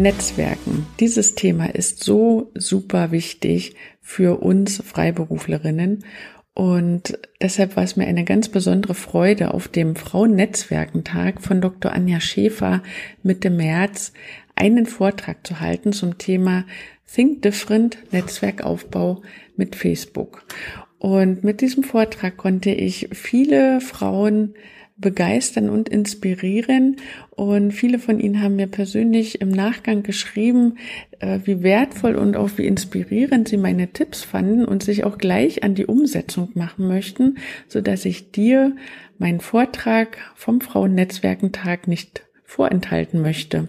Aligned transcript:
Netzwerken. 0.00 0.86
Dieses 0.98 1.34
Thema 1.34 1.66
ist 1.66 2.02
so 2.02 2.50
super 2.54 3.12
wichtig 3.12 3.74
für 4.00 4.40
uns 4.40 4.82
Freiberuflerinnen. 4.84 6.04
Und 6.54 7.18
deshalb 7.40 7.76
war 7.76 7.84
es 7.84 7.96
mir 7.96 8.06
eine 8.06 8.24
ganz 8.24 8.48
besondere 8.48 8.94
Freude, 8.94 9.54
auf 9.54 9.68
dem 9.68 9.96
Frauennetzwerkentag 9.96 11.40
von 11.42 11.60
Dr. 11.60 11.92
Anja 11.92 12.20
Schäfer 12.20 12.82
Mitte 13.22 13.50
März 13.50 14.12
einen 14.56 14.86
Vortrag 14.86 15.46
zu 15.46 15.60
halten 15.60 15.92
zum 15.92 16.18
Thema 16.18 16.64
Think 17.06 17.42
Different 17.42 17.98
Netzwerkaufbau 18.12 19.22
mit 19.56 19.76
Facebook. 19.76 20.44
Und 20.98 21.44
mit 21.44 21.60
diesem 21.60 21.82
Vortrag 21.82 22.36
konnte 22.36 22.70
ich 22.70 23.08
viele 23.12 23.80
Frauen 23.80 24.54
begeistern 25.00 25.70
und 25.70 25.88
inspirieren. 25.88 26.96
Und 27.30 27.72
viele 27.72 27.98
von 27.98 28.20
Ihnen 28.20 28.42
haben 28.42 28.56
mir 28.56 28.66
persönlich 28.66 29.40
im 29.40 29.50
Nachgang 29.50 30.02
geschrieben, 30.02 30.78
äh, 31.18 31.40
wie 31.44 31.62
wertvoll 31.62 32.16
und 32.16 32.36
auch 32.36 32.50
wie 32.56 32.66
inspirierend 32.66 33.48
Sie 33.48 33.56
meine 33.56 33.88
Tipps 33.88 34.22
fanden 34.22 34.64
und 34.64 34.82
sich 34.82 35.04
auch 35.04 35.18
gleich 35.18 35.62
an 35.64 35.74
die 35.74 35.86
Umsetzung 35.86 36.50
machen 36.54 36.86
möchten, 36.88 37.38
so 37.68 37.80
dass 37.80 38.04
ich 38.04 38.30
dir 38.30 38.76
meinen 39.18 39.40
Vortrag 39.40 40.18
vom 40.34 40.60
Frauennetzwerkentag 40.60 41.88
nicht 41.88 42.22
vorenthalten 42.44 43.22
möchte. 43.22 43.68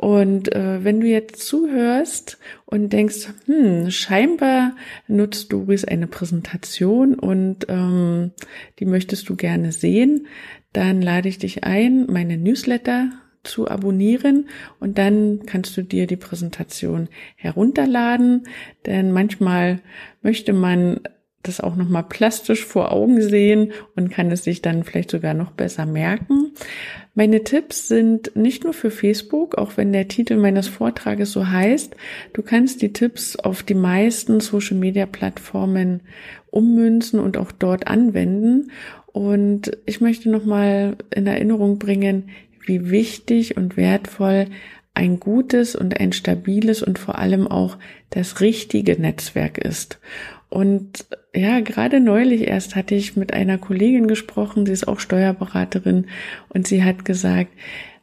Und 0.00 0.54
äh, 0.54 0.82
wenn 0.82 1.00
du 1.00 1.06
jetzt 1.06 1.46
zuhörst 1.46 2.38
und 2.64 2.90
denkst, 2.90 3.28
hm, 3.44 3.90
scheinbar 3.90 4.74
nutzt 5.08 5.52
Doris 5.52 5.84
eine 5.84 6.06
Präsentation 6.06 7.14
und 7.16 7.66
ähm, 7.68 8.30
die 8.78 8.86
möchtest 8.86 9.28
du 9.28 9.36
gerne 9.36 9.72
sehen, 9.72 10.26
dann 10.72 11.02
lade 11.02 11.28
ich 11.28 11.38
dich 11.38 11.64
ein, 11.64 12.06
meine 12.06 12.36
Newsletter 12.36 13.10
zu 13.42 13.68
abonnieren 13.68 14.48
und 14.80 14.98
dann 14.98 15.40
kannst 15.46 15.76
du 15.76 15.82
dir 15.82 16.06
die 16.06 16.16
Präsentation 16.16 17.08
herunterladen, 17.36 18.44
denn 18.86 19.12
manchmal 19.12 19.80
möchte 20.22 20.52
man 20.52 21.00
das 21.42 21.60
auch 21.60 21.74
nochmal 21.74 22.04
plastisch 22.04 22.66
vor 22.66 22.92
Augen 22.92 23.22
sehen 23.22 23.72
und 23.96 24.10
kann 24.10 24.30
es 24.30 24.44
sich 24.44 24.60
dann 24.60 24.84
vielleicht 24.84 25.10
sogar 25.10 25.32
noch 25.32 25.52
besser 25.52 25.86
merken. 25.86 26.52
Meine 27.14 27.42
Tipps 27.44 27.88
sind 27.88 28.36
nicht 28.36 28.64
nur 28.64 28.74
für 28.74 28.90
Facebook, 28.90 29.56
auch 29.56 29.76
wenn 29.76 29.92
der 29.92 30.08
Titel 30.08 30.36
meines 30.36 30.68
Vortrages 30.68 31.32
so 31.32 31.48
heißt. 31.48 31.96
Du 32.34 32.42
kannst 32.42 32.82
die 32.82 32.92
Tipps 32.92 33.36
auf 33.36 33.62
die 33.62 33.74
meisten 33.74 34.40
Social 34.40 34.76
Media 34.76 35.06
Plattformen 35.06 36.02
ummünzen 36.50 37.18
und 37.18 37.36
auch 37.38 37.52
dort 37.52 37.86
anwenden. 37.86 38.70
Und 39.12 39.76
ich 39.86 40.00
möchte 40.00 40.30
nochmal 40.30 40.96
in 41.14 41.26
Erinnerung 41.26 41.78
bringen, 41.78 42.30
wie 42.64 42.90
wichtig 42.90 43.56
und 43.56 43.76
wertvoll 43.76 44.46
ein 44.94 45.20
gutes 45.20 45.76
und 45.76 45.98
ein 45.98 46.12
stabiles 46.12 46.82
und 46.82 46.98
vor 46.98 47.18
allem 47.18 47.46
auch 47.46 47.78
das 48.10 48.40
richtige 48.40 49.00
Netzwerk 49.00 49.58
ist. 49.58 49.98
Und 50.48 51.06
ja, 51.32 51.60
gerade 51.60 52.00
neulich 52.00 52.48
erst 52.48 52.74
hatte 52.74 52.96
ich 52.96 53.16
mit 53.16 53.32
einer 53.32 53.56
Kollegin 53.56 54.08
gesprochen, 54.08 54.66
sie 54.66 54.72
ist 54.72 54.88
auch 54.88 54.98
Steuerberaterin 54.98 56.06
und 56.48 56.66
sie 56.66 56.82
hat 56.82 57.04
gesagt, 57.04 57.52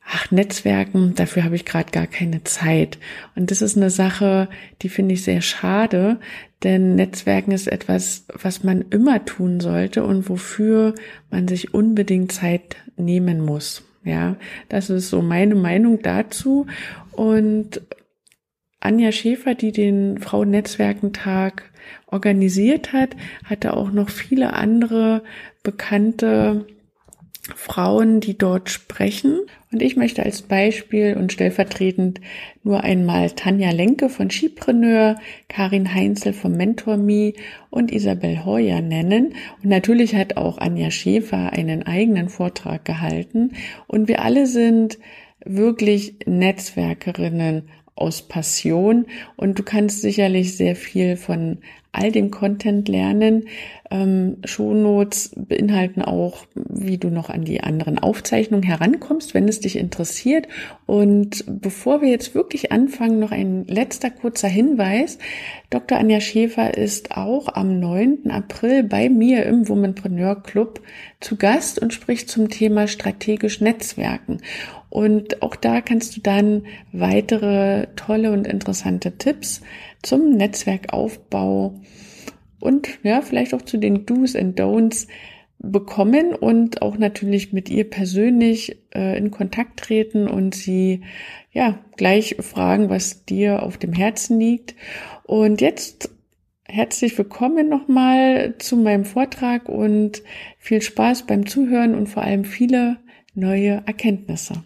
ach, 0.09 0.31
Netzwerken, 0.31 1.16
dafür 1.16 1.44
habe 1.44 1.56
ich 1.56 1.66
gerade 1.66 1.91
gar 1.91 2.07
keine 2.07 2.44
Zeit. 2.44 2.97
Und 3.35 3.51
das 3.51 3.62
ist 3.62 3.75
eine 3.75 3.90
Sache, 3.90 4.47
die 4.81 4.90
finde 4.90 5.13
ich 5.13 5.23
sehr 5.23 5.41
schade, 5.41 6.19
denn 6.63 6.95
Netzwerken 6.95 7.51
ist 7.51 7.68
etwas, 7.68 8.25
was 8.34 8.63
man 8.63 8.85
immer 8.90 9.25
tun 9.25 9.59
sollte 9.59 10.03
und 10.06 10.29
wofür 10.29 10.95
man 11.29 11.47
sich 11.47 11.73
unbedingt 11.73 12.31
Zeit 12.31 12.78
nehmen 12.95 13.41
muss. 13.41 13.84
Ja, 14.03 14.38
das 14.69 14.90
ist 14.90 15.09
so 15.09 15.22
meine 15.22 15.56
Meinung 15.56 16.01
dazu. 16.01 16.68
Und 17.12 17.81
Anja 18.79 19.12
Schäfer, 19.12 19.56
die 19.56 19.74
den 19.74 20.19
Frauennetzwerkentag 20.19 21.63
organisiert 22.06 22.94
hat, 22.94 23.18
hatte 23.44 23.75
auch 23.75 23.91
noch 23.91 24.09
viele 24.09 24.53
andere 24.53 25.24
bekannte 25.63 26.66
Frauen, 27.56 28.19
die 28.19 28.38
dort 28.38 28.69
sprechen. 28.69 29.41
Und 29.77 29.83
ich 29.83 29.95
möchte 29.95 30.23
als 30.23 30.41
Beispiel 30.41 31.15
und 31.15 31.31
stellvertretend 31.31 32.19
nur 32.63 32.83
einmal 32.83 33.29
Tanja 33.29 33.69
Lenke 33.69 34.09
von 34.09 34.31
Skipreneur, 34.31 35.17
Karin 35.49 35.93
Heinzel 35.93 36.33
vom 36.33 36.53
Mentor 36.53 36.97
Me 36.97 37.33
und 37.69 37.91
Isabel 37.91 38.43
Heuer 38.43 38.81
nennen. 38.81 39.35
Und 39.61 39.69
natürlich 39.69 40.15
hat 40.15 40.35
auch 40.35 40.57
Anja 40.57 40.89
Schäfer 40.89 41.53
einen 41.53 41.83
eigenen 41.83 42.29
Vortrag 42.29 42.85
gehalten. 42.85 43.51
Und 43.85 44.07
wir 44.07 44.23
alle 44.23 44.47
sind 44.47 44.97
wirklich 45.45 46.15
Netzwerkerinnen 46.25 47.69
aus 47.97 48.22
Passion 48.22 49.06
und 49.35 49.59
du 49.59 49.63
kannst 49.63 50.02
sicherlich 50.02 50.56
sehr 50.56 50.75
viel 50.75 51.18
von 51.18 51.59
all 51.97 52.12
dem 52.12 52.31
Content 52.31 52.88
lernen. 52.88 53.47
Ähm, 53.90 54.38
Shownotes 54.44 55.31
beinhalten 55.35 56.02
auch, 56.02 56.46
wie 56.53 56.97
du 56.97 57.09
noch 57.09 57.30
an 57.30 57.46
die 57.46 57.62
anderen 57.62 58.00
Aufzeichnungen 58.00 58.63
herankommst, 58.63 59.34
wenn 59.34 59.47
es 59.47 59.62
dich 59.62 59.78
interessiert. 59.78 60.47
Und 60.86 61.44
bevor 61.47 62.02
wir 62.02 62.09
jetzt 62.09 62.36
wirklich 62.36 62.72
anfangen, 62.72 63.19
noch 63.19 63.31
ein 63.31 63.66
letzter 63.66 64.09
kurzer 64.09 64.47
Hinweis. 64.47 65.18
Dr. 65.69 65.97
Anja 65.97 66.19
Schäfer 66.19 66.78
ist 66.78 67.18
auch 67.18 67.47
am 67.53 67.80
9. 67.80 68.30
April 68.30 68.84
bei 68.84 69.09
mir 69.09 69.46
im 69.46 69.68
Womanpreneur 69.68 70.44
Club 70.44 70.81
zu 71.19 71.36
Gast 71.36 71.80
und 71.80 71.94
spricht 71.94 72.30
zum 72.30 72.50
Thema 72.50 72.88
strategisch 72.88 73.62
Netzwerken. 73.62 74.41
Und 74.90 75.42
auch 75.42 75.56
da 75.56 75.81
kannst 75.81 76.16
du 76.16 76.22
dann 76.22 76.66
weitere 76.92 77.88
tolle 77.96 78.31
und 78.31 78.48
interessante 78.48 79.18
Tipps 79.18 79.62
zum 80.02 80.31
Netzwerkaufbau 80.31 81.74
und 82.59 83.00
ja, 83.03 83.22
vielleicht 83.22 83.53
auch 83.53 83.62
zu 83.62 83.78
den 83.78 84.06
Do's 84.06 84.36
and 84.36 84.59
Don'ts 84.59 85.08
bekommen 85.59 86.34
und 86.34 86.81
auch 86.81 86.98
natürlich 86.98 87.52
mit 87.52 87.70
ihr 87.70 87.90
persönlich 87.90 88.78
äh, 88.94 89.18
in 89.18 89.31
Kontakt 89.31 89.80
treten 89.80 90.28
und 90.28 90.53
sie 90.56 91.02
ja 91.52 91.80
gleich 91.96 92.36
fragen, 92.40 92.90
was 92.90 93.25
dir 93.25 93.64
auf 93.64 93.78
dem 93.78 93.94
Herzen 93.94 94.40
liegt. 94.40 94.75
Und 95.24 95.62
jetzt 95.62 96.12
herzlich 96.66 97.18
willkommen 97.18 97.69
nochmal 97.69 98.56
zu 98.59 98.78
meinem 98.78 99.06
Vortrag 99.06 99.68
und 99.68 100.22
viel 100.59 100.81
Spaß 100.81 101.25
beim 101.25 101.48
Zuhören 101.48 101.96
und 101.96 102.08
vor 102.08 102.24
allem 102.24 102.44
viele 102.44 102.98
neue 103.34 103.81
Erkenntnisse. 103.86 104.64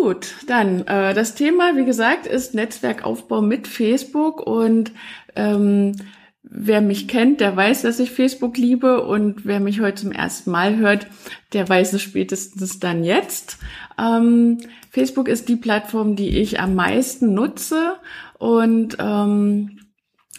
Gut, 0.00 0.34
dann 0.46 0.86
äh, 0.86 1.12
das 1.12 1.34
Thema, 1.34 1.76
wie 1.76 1.84
gesagt, 1.84 2.26
ist 2.26 2.54
Netzwerkaufbau 2.54 3.42
mit 3.42 3.66
Facebook 3.66 4.46
und 4.46 4.92
ähm, 5.34 5.96
wer 6.42 6.80
mich 6.80 7.08
kennt, 7.08 7.40
der 7.40 7.56
weiß, 7.56 7.82
dass 7.82 7.98
ich 7.98 8.12
Facebook 8.12 8.56
liebe 8.56 9.04
und 9.04 9.44
wer 9.44 9.58
mich 9.58 9.80
heute 9.80 10.02
zum 10.02 10.12
ersten 10.12 10.52
Mal 10.52 10.76
hört, 10.76 11.08
der 11.52 11.68
weiß 11.68 11.94
es 11.94 12.02
spätestens 12.02 12.78
dann 12.78 13.02
jetzt. 13.02 13.58
Ähm, 13.98 14.58
Facebook 14.90 15.26
ist 15.26 15.48
die 15.48 15.56
Plattform, 15.56 16.14
die 16.14 16.38
ich 16.38 16.60
am 16.60 16.76
meisten 16.76 17.34
nutze 17.34 17.96
und 18.38 18.96
ähm, 19.00 19.80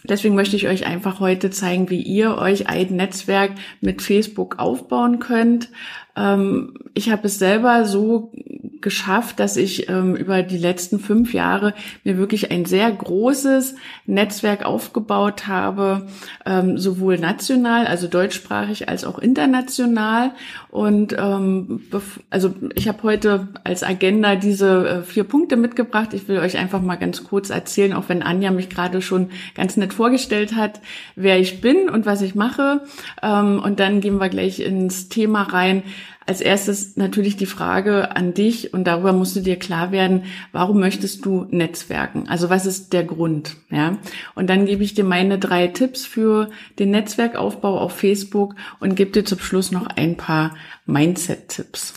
Deswegen 0.02 0.34
möchte 0.34 0.56
ich 0.56 0.66
euch 0.66 0.86
einfach 0.86 1.20
heute 1.20 1.50
zeigen, 1.50 1.90
wie 1.90 2.00
ihr 2.00 2.38
euch 2.38 2.68
ein 2.68 2.96
Netzwerk 2.96 3.52
mit 3.82 4.00
Facebook 4.00 4.58
aufbauen 4.58 5.18
könnt. 5.18 5.68
Ähm, 6.16 6.74
ich 6.94 7.10
habe 7.10 7.26
es 7.26 7.38
selber 7.38 7.84
so 7.84 8.32
geschafft, 8.82 9.40
dass 9.40 9.56
ich 9.56 9.88
ähm, 9.88 10.16
über 10.16 10.42
die 10.42 10.58
letzten 10.58 10.98
fünf 10.98 11.34
Jahre 11.34 11.74
mir 12.04 12.18
wirklich 12.18 12.50
ein 12.50 12.64
sehr 12.64 12.90
großes 12.90 13.74
Netzwerk 14.06 14.64
aufgebaut 14.64 15.46
habe, 15.46 16.06
ähm, 16.46 16.78
sowohl 16.78 17.18
national, 17.18 17.86
also 17.86 18.08
deutschsprachig, 18.08 18.88
als 18.88 19.04
auch 19.04 19.18
international. 19.18 20.32
Und 20.70 21.16
ähm, 21.18 21.82
also 22.30 22.54
ich 22.74 22.88
habe 22.88 23.02
heute 23.02 23.48
als 23.64 23.82
Agenda 23.82 24.36
diese 24.36 24.88
äh, 24.88 25.02
vier 25.02 25.24
Punkte 25.24 25.56
mitgebracht. 25.56 26.14
Ich 26.14 26.28
will 26.28 26.38
euch 26.38 26.56
einfach 26.58 26.80
mal 26.80 26.96
ganz 26.96 27.24
kurz 27.24 27.50
erzählen, 27.50 27.92
auch 27.92 28.08
wenn 28.08 28.22
Anja 28.22 28.50
mich 28.50 28.70
gerade 28.70 29.02
schon 29.02 29.30
ganz 29.54 29.76
nett 29.76 29.92
vorgestellt 29.92 30.54
hat, 30.54 30.80
wer 31.16 31.38
ich 31.38 31.60
bin 31.60 31.88
und 31.88 32.06
was 32.06 32.22
ich 32.22 32.34
mache. 32.34 32.82
Ähm, 33.22 33.60
und 33.62 33.80
dann 33.80 34.00
gehen 34.00 34.18
wir 34.18 34.28
gleich 34.28 34.60
ins 34.60 35.08
Thema 35.08 35.42
rein. 35.42 35.82
Als 36.30 36.40
erstes 36.40 36.96
natürlich 36.96 37.36
die 37.36 37.44
Frage 37.44 38.14
an 38.14 38.34
dich 38.34 38.72
und 38.72 38.84
darüber 38.84 39.12
musst 39.12 39.34
du 39.34 39.40
dir 39.40 39.58
klar 39.58 39.90
werden, 39.90 40.26
warum 40.52 40.78
möchtest 40.78 41.24
du 41.24 41.48
Netzwerken? 41.50 42.28
Also 42.28 42.48
was 42.48 42.66
ist 42.66 42.92
der 42.92 43.02
Grund? 43.02 43.56
Ja. 43.68 43.98
Und 44.36 44.48
dann 44.48 44.64
gebe 44.64 44.84
ich 44.84 44.94
dir 44.94 45.02
meine 45.02 45.40
drei 45.40 45.66
Tipps 45.66 46.06
für 46.06 46.48
den 46.78 46.92
Netzwerkaufbau 46.92 47.80
auf 47.80 47.96
Facebook 47.96 48.54
und 48.78 48.94
gebe 48.94 49.10
dir 49.10 49.24
zum 49.24 49.40
Schluss 49.40 49.72
noch 49.72 49.88
ein 49.88 50.16
paar 50.16 50.54
Mindset-Tipps. 50.86 51.94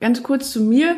Ganz 0.00 0.24
kurz 0.24 0.50
zu 0.50 0.60
mir. 0.64 0.96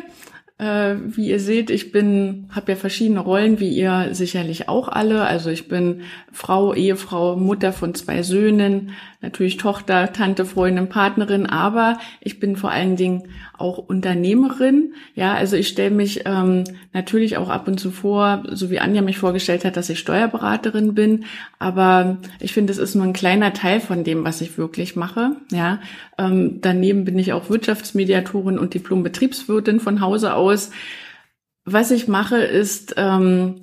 Äh, 0.63 0.95
wie 1.17 1.27
ihr 1.27 1.41
seht, 1.41 1.69
ich 1.69 1.91
bin, 1.91 2.47
habe 2.51 2.71
ja 2.71 2.77
verschiedene 2.77 3.19
Rollen, 3.19 3.59
wie 3.59 3.67
ihr 3.67 4.09
sicherlich 4.13 4.69
auch 4.69 4.87
alle. 4.87 5.25
Also 5.25 5.49
ich 5.49 5.67
bin 5.67 6.03
Frau, 6.31 6.73
Ehefrau, 6.73 7.35
Mutter 7.35 7.73
von 7.73 7.93
zwei 7.95 8.23
Söhnen, 8.23 8.91
natürlich 9.19 9.57
Tochter, 9.57 10.13
Tante, 10.13 10.45
Freundin, 10.45 10.87
Partnerin, 10.87 11.47
aber 11.47 11.99
ich 12.21 12.39
bin 12.39 12.55
vor 12.55 12.71
allen 12.71 12.95
Dingen 12.95 13.23
auch 13.57 13.77
Unternehmerin. 13.77 14.93
Ja, 15.15 15.33
also 15.33 15.55
ich 15.55 15.67
stelle 15.67 15.91
mich 15.91 16.21
ähm, 16.25 16.63
natürlich 16.91 17.37
auch 17.37 17.49
ab 17.49 17.67
und 17.67 17.79
zu 17.79 17.91
vor, 17.91 18.43
so 18.51 18.69
wie 18.69 18.79
Anja 18.79 19.01
mich 19.01 19.17
vorgestellt 19.17 19.65
hat, 19.65 19.77
dass 19.77 19.89
ich 19.89 19.99
Steuerberaterin 19.99 20.93
bin. 20.93 21.25
Aber 21.59 22.17
ich 22.39 22.53
finde, 22.53 22.71
es 22.71 22.79
ist 22.79 22.95
nur 22.95 23.05
ein 23.05 23.13
kleiner 23.13 23.53
Teil 23.53 23.79
von 23.79 24.03
dem, 24.03 24.23
was 24.23 24.41
ich 24.41 24.57
wirklich 24.57 24.95
mache. 24.95 25.37
Ja, 25.51 25.79
ähm, 26.17 26.59
daneben 26.61 27.05
bin 27.05 27.19
ich 27.19 27.33
auch 27.33 27.49
Wirtschaftsmediatorin 27.49 28.57
und 28.57 28.73
Diplom-Betriebswirtin 28.73 29.79
von 29.79 30.01
Hause 30.01 30.33
aus. 30.33 30.71
Was 31.65 31.91
ich 31.91 32.07
mache, 32.07 32.37
ist, 32.37 32.95
ähm, 32.97 33.55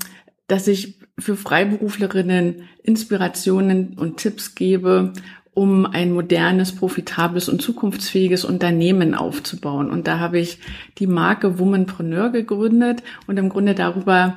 dass 0.47 0.67
ich 0.69 1.01
für 1.19 1.37
Freiberuflerinnen 1.37 2.69
Inspirationen 2.83 3.99
und 3.99 4.17
Tipps 4.17 4.55
gebe 4.55 5.13
um 5.53 5.85
ein 5.85 6.13
modernes, 6.13 6.75
profitables 6.75 7.49
und 7.49 7.61
zukunftsfähiges 7.61 8.45
Unternehmen 8.45 9.15
aufzubauen. 9.15 9.91
Und 9.91 10.07
da 10.07 10.19
habe 10.19 10.39
ich 10.39 10.59
die 10.99 11.09
Marke 11.09 11.59
Womanpreneur 11.59 12.31
gegründet 12.31 13.03
und 13.27 13.37
im 13.37 13.49
Grunde 13.49 13.75
darüber 13.75 14.37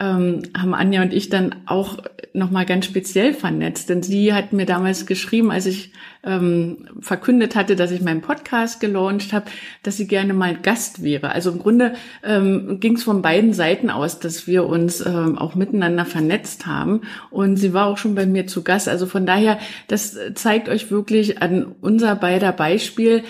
ähm, 0.00 0.42
haben 0.56 0.74
Anja 0.74 1.02
und 1.02 1.12
ich 1.12 1.28
dann 1.28 1.54
auch 1.66 1.98
nochmal 2.32 2.64
ganz 2.64 2.86
speziell 2.86 3.34
vernetzt. 3.34 3.90
Denn 3.90 4.02
sie 4.02 4.32
hat 4.32 4.52
mir 4.52 4.66
damals 4.66 5.06
geschrieben, 5.06 5.50
als 5.50 5.66
ich 5.66 5.92
ähm, 6.24 6.88
verkündet 7.00 7.54
hatte, 7.56 7.76
dass 7.76 7.90
ich 7.90 8.02
meinen 8.02 8.20
Podcast 8.20 8.80
gelauncht 8.80 9.32
habe, 9.32 9.46
dass 9.82 9.96
sie 9.96 10.06
gerne 10.06 10.34
mal 10.34 10.56
Gast 10.56 11.02
wäre. 11.02 11.30
Also 11.30 11.50
im 11.50 11.58
Grunde 11.58 11.94
ähm, 12.22 12.78
ging 12.80 12.96
es 12.96 13.04
von 13.04 13.22
beiden 13.22 13.52
Seiten 13.52 13.90
aus, 13.90 14.18
dass 14.18 14.46
wir 14.46 14.66
uns 14.66 15.04
ähm, 15.04 15.38
auch 15.38 15.54
miteinander 15.54 16.04
vernetzt 16.04 16.66
haben. 16.66 17.02
Und 17.30 17.56
sie 17.56 17.72
war 17.72 17.86
auch 17.86 17.98
schon 17.98 18.14
bei 18.14 18.26
mir 18.26 18.46
zu 18.46 18.62
Gast. 18.62 18.88
Also 18.88 19.06
von 19.06 19.26
daher, 19.26 19.58
das 19.88 20.16
zeigt 20.34 20.68
euch 20.68 20.90
wirklich 20.90 21.42
an 21.42 21.74
unser 21.80 22.16
beider 22.16 22.52
Beispiel, 22.52 23.24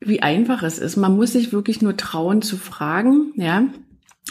wie 0.00 0.22
einfach 0.22 0.62
es 0.62 0.78
ist. 0.78 0.96
Man 0.96 1.14
muss 1.14 1.32
sich 1.32 1.52
wirklich 1.52 1.82
nur 1.82 1.96
trauen 1.96 2.42
zu 2.42 2.56
fragen, 2.56 3.32
ja. 3.36 3.64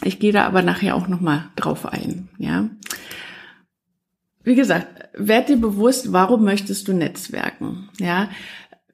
Ich 0.04 0.20
gehe 0.20 0.32
da 0.32 0.46
aber 0.46 0.62
nachher 0.62 0.96
auch 0.96 1.08
noch 1.08 1.20
mal 1.20 1.50
drauf 1.56 1.86
ein, 1.86 2.30
ja. 2.38 2.70
Wie 4.44 4.56
gesagt, 4.56 4.88
werd 5.14 5.50
dir 5.50 5.58
bewusst, 5.58 6.14
warum 6.14 6.44
möchtest 6.44 6.88
du 6.88 6.94
Netzwerken? 6.94 7.90
Ja, 8.00 8.30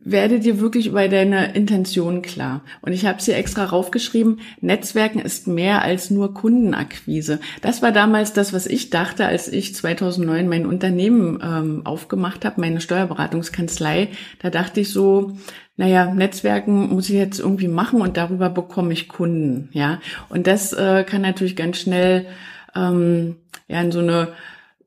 werde 0.05 0.39
dir 0.39 0.59
wirklich 0.59 0.87
über 0.87 1.07
deine 1.07 1.53
Intention 1.55 2.21
klar. 2.21 2.61
Und 2.81 2.93
ich 2.93 3.05
habe 3.05 3.17
es 3.17 3.25
hier 3.25 3.35
extra 3.35 3.65
raufgeschrieben, 3.65 4.39
Netzwerken 4.61 5.19
ist 5.19 5.47
mehr 5.47 5.81
als 5.81 6.11
nur 6.11 6.33
Kundenakquise. 6.33 7.39
Das 7.61 7.81
war 7.81 7.91
damals 7.91 8.31
das, 8.31 8.53
was 8.53 8.67
ich 8.67 8.91
dachte, 8.91 9.25
als 9.25 9.47
ich 9.47 9.73
2009 9.75 10.47
mein 10.47 10.67
Unternehmen 10.67 11.39
ähm, 11.43 11.81
aufgemacht 11.85 12.45
habe, 12.45 12.61
meine 12.61 12.81
Steuerberatungskanzlei. 12.81 14.09
Da 14.41 14.51
dachte 14.51 14.81
ich 14.81 14.93
so, 14.93 15.37
naja, 15.75 16.13
Netzwerken 16.13 16.89
muss 16.89 17.09
ich 17.09 17.15
jetzt 17.15 17.39
irgendwie 17.39 17.67
machen 17.67 18.01
und 18.01 18.15
darüber 18.15 18.49
bekomme 18.49 18.93
ich 18.93 19.09
Kunden. 19.09 19.69
Ja, 19.73 19.99
und 20.29 20.45
das 20.45 20.71
äh, 20.71 21.03
kann 21.03 21.21
natürlich 21.21 21.55
ganz 21.55 21.77
schnell 21.77 22.27
ähm, 22.75 23.37
ja 23.67 23.81
in 23.81 23.91
so 23.91 23.99
eine 23.99 24.29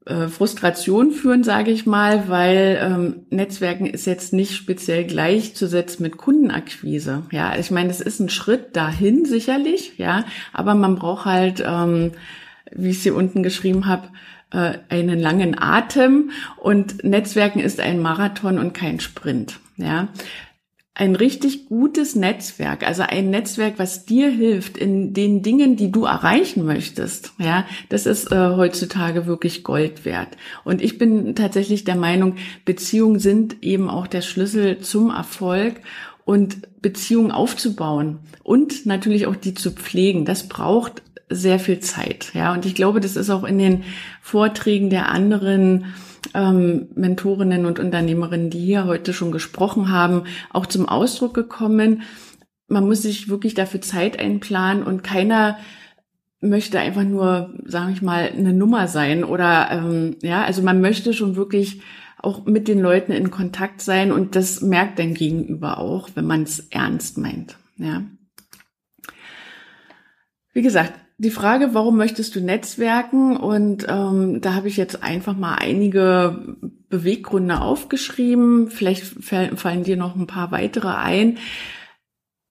äh, 0.08 0.28
Frustration 0.28 1.12
führen, 1.12 1.44
sage 1.44 1.70
ich 1.70 1.84
mal, 1.84 2.28
weil 2.28 2.78
ähm, 2.82 3.26
Netzwerken 3.30 3.86
ist 3.86 4.06
jetzt 4.06 4.32
nicht 4.32 4.54
speziell 4.54 5.04
gleichzusetzen 5.04 6.02
mit 6.02 6.16
Kundenakquise. 6.16 7.24
Ja, 7.30 7.56
ich 7.58 7.70
meine, 7.70 7.90
es 7.90 8.00
ist 8.00 8.18
ein 8.18 8.30
Schritt 8.30 8.74
dahin 8.74 9.26
sicherlich, 9.26 9.98
ja, 9.98 10.24
aber 10.52 10.74
man 10.74 10.96
braucht 10.96 11.26
halt, 11.26 11.62
ähm, 11.64 12.12
wie 12.72 12.90
ich 12.90 12.96
es 12.96 13.02
hier 13.02 13.14
unten 13.14 13.42
geschrieben 13.42 13.86
habe, 13.86 14.08
äh, 14.50 14.78
einen 14.88 15.18
langen 15.18 15.60
Atem 15.60 16.30
und 16.56 17.04
Netzwerken 17.04 17.60
ist 17.60 17.78
ein 17.78 18.00
Marathon 18.00 18.58
und 18.58 18.72
kein 18.72 19.00
Sprint. 19.00 19.60
Ja, 19.76 20.08
ein 20.98 21.14
richtig 21.14 21.68
gutes 21.68 22.16
Netzwerk, 22.16 22.84
also 22.84 23.04
ein 23.04 23.30
Netzwerk, 23.30 23.74
was 23.78 24.04
dir 24.04 24.28
hilft 24.28 24.76
in 24.76 25.14
den 25.14 25.42
Dingen, 25.42 25.76
die 25.76 25.92
du 25.92 26.04
erreichen 26.04 26.64
möchtest. 26.64 27.32
Ja, 27.38 27.64
das 27.88 28.04
ist 28.04 28.32
äh, 28.32 28.50
heutzutage 28.56 29.26
wirklich 29.26 29.62
Gold 29.62 30.04
wert. 30.04 30.36
Und 30.64 30.82
ich 30.82 30.98
bin 30.98 31.36
tatsächlich 31.36 31.84
der 31.84 31.94
Meinung, 31.94 32.34
Beziehungen 32.64 33.20
sind 33.20 33.62
eben 33.62 33.88
auch 33.88 34.08
der 34.08 34.22
Schlüssel 34.22 34.80
zum 34.80 35.10
Erfolg 35.10 35.76
und 36.24 36.82
Beziehungen 36.82 37.30
aufzubauen 37.30 38.18
und 38.42 38.84
natürlich 38.84 39.28
auch 39.28 39.36
die 39.36 39.54
zu 39.54 39.70
pflegen. 39.70 40.24
Das 40.24 40.48
braucht 40.48 41.02
sehr 41.30 41.60
viel 41.60 41.78
Zeit. 41.78 42.32
Ja, 42.34 42.52
und 42.52 42.66
ich 42.66 42.74
glaube, 42.74 42.98
das 42.98 43.14
ist 43.14 43.30
auch 43.30 43.44
in 43.44 43.58
den 43.58 43.84
Vorträgen 44.20 44.90
der 44.90 45.10
anderen 45.10 45.94
ähm, 46.34 46.88
Mentorinnen 46.94 47.66
und 47.66 47.78
Unternehmerinnen, 47.78 48.50
die 48.50 48.60
hier 48.60 48.84
heute 48.84 49.12
schon 49.12 49.32
gesprochen 49.32 49.90
haben, 49.90 50.24
auch 50.50 50.66
zum 50.66 50.88
Ausdruck 50.88 51.34
gekommen. 51.34 52.02
Man 52.66 52.86
muss 52.86 53.02
sich 53.02 53.28
wirklich 53.28 53.54
dafür 53.54 53.80
Zeit 53.80 54.18
einplanen 54.18 54.82
und 54.82 55.02
keiner 55.02 55.58
möchte 56.40 56.78
einfach 56.78 57.04
nur, 57.04 57.54
sage 57.64 57.92
ich 57.92 58.02
mal, 58.02 58.30
eine 58.30 58.52
Nummer 58.52 58.88
sein 58.88 59.24
oder 59.24 59.70
ähm, 59.70 60.16
ja, 60.22 60.44
also 60.44 60.62
man 60.62 60.80
möchte 60.80 61.12
schon 61.12 61.36
wirklich 61.36 61.82
auch 62.18 62.44
mit 62.46 62.68
den 62.68 62.80
Leuten 62.80 63.12
in 63.12 63.30
Kontakt 63.30 63.80
sein 63.80 64.12
und 64.12 64.36
das 64.36 64.60
merkt 64.60 64.98
dein 64.98 65.14
Gegenüber 65.14 65.78
auch, 65.78 66.10
wenn 66.14 66.26
man 66.26 66.42
es 66.42 66.60
ernst 66.70 67.18
meint. 67.18 67.56
Ja. 67.76 68.02
Wie 70.52 70.62
gesagt, 70.62 70.94
die 71.18 71.30
Frage, 71.30 71.70
warum 71.74 71.96
möchtest 71.96 72.36
du 72.36 72.40
Netzwerken? 72.40 73.36
Und 73.36 73.86
ähm, 73.88 74.40
da 74.40 74.54
habe 74.54 74.68
ich 74.68 74.76
jetzt 74.76 75.02
einfach 75.02 75.36
mal 75.36 75.56
einige 75.56 76.56
Beweggründe 76.88 77.60
aufgeschrieben. 77.60 78.70
Vielleicht 78.70 79.04
fallen 79.04 79.82
dir 79.82 79.96
noch 79.96 80.14
ein 80.14 80.28
paar 80.28 80.52
weitere 80.52 80.88
ein. 80.88 81.38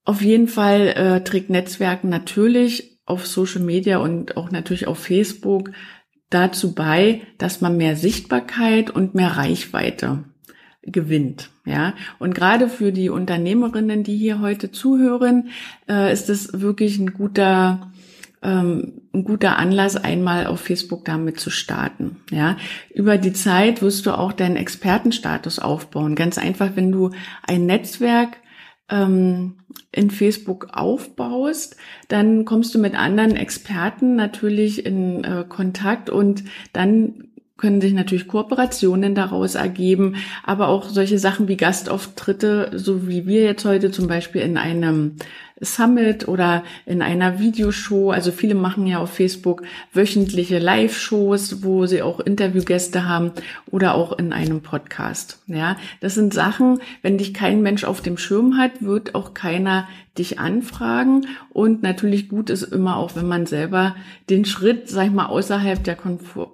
Auf 0.03 0.21
jeden 0.21 0.49
Fall 0.49 0.87
äh, 0.89 1.23
trägt 1.23 1.49
Netzwerken 1.49 2.09
natürlich 2.09 2.99
auf 3.05 3.25
Social 3.25 3.61
Media 3.61 3.99
und 3.99 4.35
auch 4.35 4.51
natürlich 4.51 4.87
auf 4.87 4.99
Facebook 4.99 5.71
dazu 6.29 6.75
bei, 6.75 7.21
dass 7.37 7.61
man 7.61 7.77
mehr 7.77 7.95
Sichtbarkeit 7.95 8.89
und 8.89 9.15
mehr 9.15 9.37
Reichweite 9.37 10.25
gewinnt. 10.81 11.51
Ja, 11.65 11.93
und 12.19 12.35
gerade 12.35 12.67
für 12.67 12.91
die 12.91 13.09
Unternehmerinnen, 13.09 14.03
die 14.03 14.17
hier 14.17 14.39
heute 14.41 14.71
zuhören, 14.71 15.49
äh, 15.89 16.11
ist 16.11 16.29
es 16.29 16.61
wirklich 16.61 16.97
ein 16.97 17.13
guter 17.13 17.91
ähm, 18.43 19.01
ein 19.13 19.23
guter 19.23 19.57
Anlass, 19.57 19.95
einmal 19.95 20.47
auf 20.47 20.61
Facebook 20.61 21.05
damit 21.05 21.39
zu 21.39 21.49
starten. 21.49 22.17
Ja, 22.31 22.57
über 22.93 23.17
die 23.17 23.33
Zeit 23.33 23.81
wirst 23.81 24.05
du 24.05 24.17
auch 24.17 24.33
deinen 24.33 24.55
Expertenstatus 24.55 25.59
aufbauen. 25.59 26.15
Ganz 26.15 26.37
einfach, 26.37 26.71
wenn 26.75 26.91
du 26.91 27.11
ein 27.47 27.65
Netzwerk 27.65 28.37
ähm, 28.89 29.55
in 29.91 30.11
Facebook 30.11 30.69
aufbaust, 30.73 31.77
dann 32.07 32.45
kommst 32.45 32.73
du 32.75 32.79
mit 32.79 32.95
anderen 32.97 33.35
Experten 33.35 34.15
natürlich 34.15 34.85
in 34.85 35.23
äh, 35.23 35.45
Kontakt 35.47 36.09
und 36.09 36.43
dann 36.73 37.23
können 37.57 37.81
sich 37.81 37.93
natürlich 37.93 38.27
Kooperationen 38.27 39.15
daraus 39.15 39.55
ergeben, 39.55 40.15
aber 40.43 40.67
auch 40.67 40.89
solche 40.89 41.17
Sachen 41.17 41.47
wie 41.47 41.57
Gastauftritte, 41.57 42.71
so 42.75 43.07
wie 43.07 43.25
wir 43.25 43.41
jetzt 43.41 43.65
heute 43.65 43.89
zum 43.89 44.07
Beispiel 44.07 44.41
in 44.41 44.57
einem 44.57 45.15
Summit 45.61 46.27
oder 46.27 46.63
in 46.85 47.01
einer 47.01 47.39
Videoshow. 47.39 48.11
Also 48.11 48.31
viele 48.31 48.55
machen 48.55 48.87
ja 48.87 48.99
auf 48.99 49.13
Facebook 49.13 49.63
wöchentliche 49.93 50.59
Live-Shows, 50.59 51.63
wo 51.63 51.85
sie 51.85 52.01
auch 52.01 52.19
Interviewgäste 52.19 53.07
haben 53.07 53.31
oder 53.71 53.95
auch 53.95 54.17
in 54.17 54.33
einem 54.33 54.61
Podcast. 54.61 55.39
Ja, 55.47 55.77
das 56.01 56.15
sind 56.15 56.33
Sachen, 56.33 56.79
wenn 57.01 57.17
dich 57.17 57.33
kein 57.33 57.61
Mensch 57.61 57.83
auf 57.83 58.01
dem 58.01 58.17
Schirm 58.17 58.57
hat, 58.57 58.81
wird 58.81 59.15
auch 59.15 59.33
keiner 59.33 59.87
dich 60.17 60.39
anfragen. 60.39 61.27
Und 61.49 61.83
natürlich 61.83 62.29
gut 62.29 62.49
ist 62.49 62.63
immer 62.63 62.97
auch, 62.97 63.15
wenn 63.15 63.27
man 63.27 63.45
selber 63.45 63.95
den 64.29 64.45
Schritt, 64.45 64.89
sag 64.89 65.07
ich 65.07 65.11
mal, 65.11 65.27
außerhalb 65.27 65.83
der, 65.83 65.95
Komfort, 65.95 66.53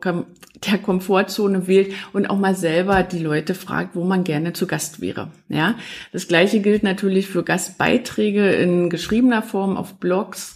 der 0.69 0.77
Komfortzone 0.77 1.67
wählt 1.67 1.93
und 2.13 2.29
auch 2.29 2.38
mal 2.38 2.55
selber 2.55 3.03
die 3.03 3.19
Leute 3.19 3.55
fragt, 3.55 3.95
wo 3.95 4.03
man 4.03 4.24
gerne 4.24 4.53
zu 4.53 4.67
Gast 4.67 5.01
wäre. 5.01 5.29
Ja, 5.50 5.75
das 6.12 6.27
gleiche 6.27 6.60
gilt 6.60 6.83
natürlich 6.83 7.27
für 7.27 7.43
Gastbeiträge 7.43 8.51
in 8.51 8.89
geschriebener 8.93 9.41
Form 9.41 9.75
auf 9.75 9.95
Blogs, 9.95 10.55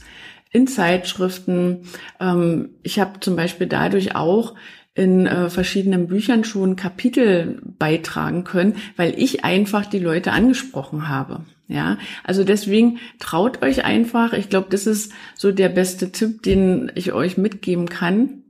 in 0.51 0.67
Zeitschriften. 0.67 1.81
Ähm, 2.19 2.69
ich 2.83 2.99
habe 2.99 3.19
zum 3.19 3.35
Beispiel 3.35 3.67
dadurch 3.67 4.15
auch 4.15 4.53
in 4.93 5.25
äh, 5.25 5.49
verschiedenen 5.49 6.07
Büchern 6.07 6.43
schon 6.43 6.75
Kapitel 6.75 7.61
beitragen 7.63 8.43
können, 8.43 8.75
weil 8.95 9.13
ich 9.17 9.43
einfach 9.43 9.85
die 9.85 9.99
Leute 9.99 10.31
angesprochen 10.31 11.09
habe. 11.09 11.41
Ja, 11.67 11.97
also 12.23 12.43
deswegen 12.43 12.99
traut 13.19 13.61
euch 13.61 13.83
einfach. 13.83 14.33
Ich 14.33 14.49
glaube, 14.49 14.67
das 14.69 14.87
ist 14.87 15.11
so 15.35 15.51
der 15.51 15.69
beste 15.69 16.11
Tipp, 16.11 16.43
den 16.43 16.91
ich 16.95 17.11
euch 17.11 17.37
mitgeben 17.37 17.89
kann. 17.89 18.43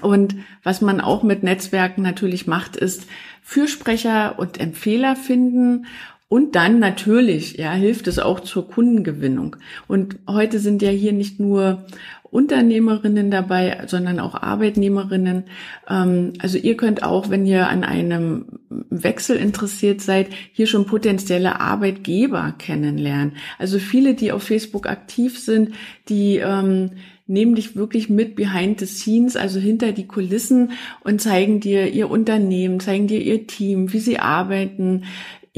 Und 0.00 0.36
was 0.62 0.80
man 0.80 1.00
auch 1.00 1.22
mit 1.22 1.42
Netzwerken 1.42 2.02
natürlich 2.02 2.46
macht, 2.46 2.76
ist 2.76 3.06
Fürsprecher 3.42 4.38
und 4.38 4.58
Empfehler 4.60 5.16
finden 5.16 5.86
und 6.30 6.54
dann 6.54 6.78
natürlich, 6.78 7.56
ja, 7.56 7.72
hilft 7.72 8.06
es 8.06 8.20
auch 8.20 8.38
zur 8.38 8.68
Kundengewinnung. 8.68 9.56
Und 9.88 10.14
heute 10.28 10.60
sind 10.60 10.80
ja 10.80 10.90
hier 10.90 11.12
nicht 11.12 11.40
nur 11.40 11.84
Unternehmerinnen 12.22 13.32
dabei, 13.32 13.82
sondern 13.88 14.20
auch 14.20 14.40
Arbeitnehmerinnen. 14.40 15.46
Ähm, 15.88 16.34
also 16.38 16.56
ihr 16.56 16.76
könnt 16.76 17.02
auch, 17.02 17.30
wenn 17.30 17.46
ihr 17.46 17.68
an 17.68 17.82
einem 17.82 18.60
Wechsel 18.68 19.38
interessiert 19.38 20.02
seid, 20.02 20.28
hier 20.52 20.68
schon 20.68 20.86
potenzielle 20.86 21.60
Arbeitgeber 21.60 22.54
kennenlernen. 22.58 23.32
Also 23.58 23.80
viele, 23.80 24.14
die 24.14 24.30
auf 24.30 24.44
Facebook 24.44 24.86
aktiv 24.86 25.36
sind, 25.36 25.74
die 26.08 26.36
ähm, 26.36 26.92
nehmen 27.26 27.54
dich 27.54 27.76
wirklich 27.76 28.08
mit 28.08 28.34
behind 28.36 28.80
the 28.80 28.86
scenes, 28.86 29.36
also 29.36 29.60
hinter 29.60 29.92
die 29.92 30.06
Kulissen 30.06 30.72
und 31.02 31.20
zeigen 31.20 31.60
dir 31.60 31.88
ihr 31.92 32.10
Unternehmen, 32.10 32.80
zeigen 32.80 33.06
dir 33.06 33.20
ihr 33.20 33.46
Team, 33.46 33.92
wie 33.92 34.00
sie 34.00 34.18
arbeiten, 34.18 35.04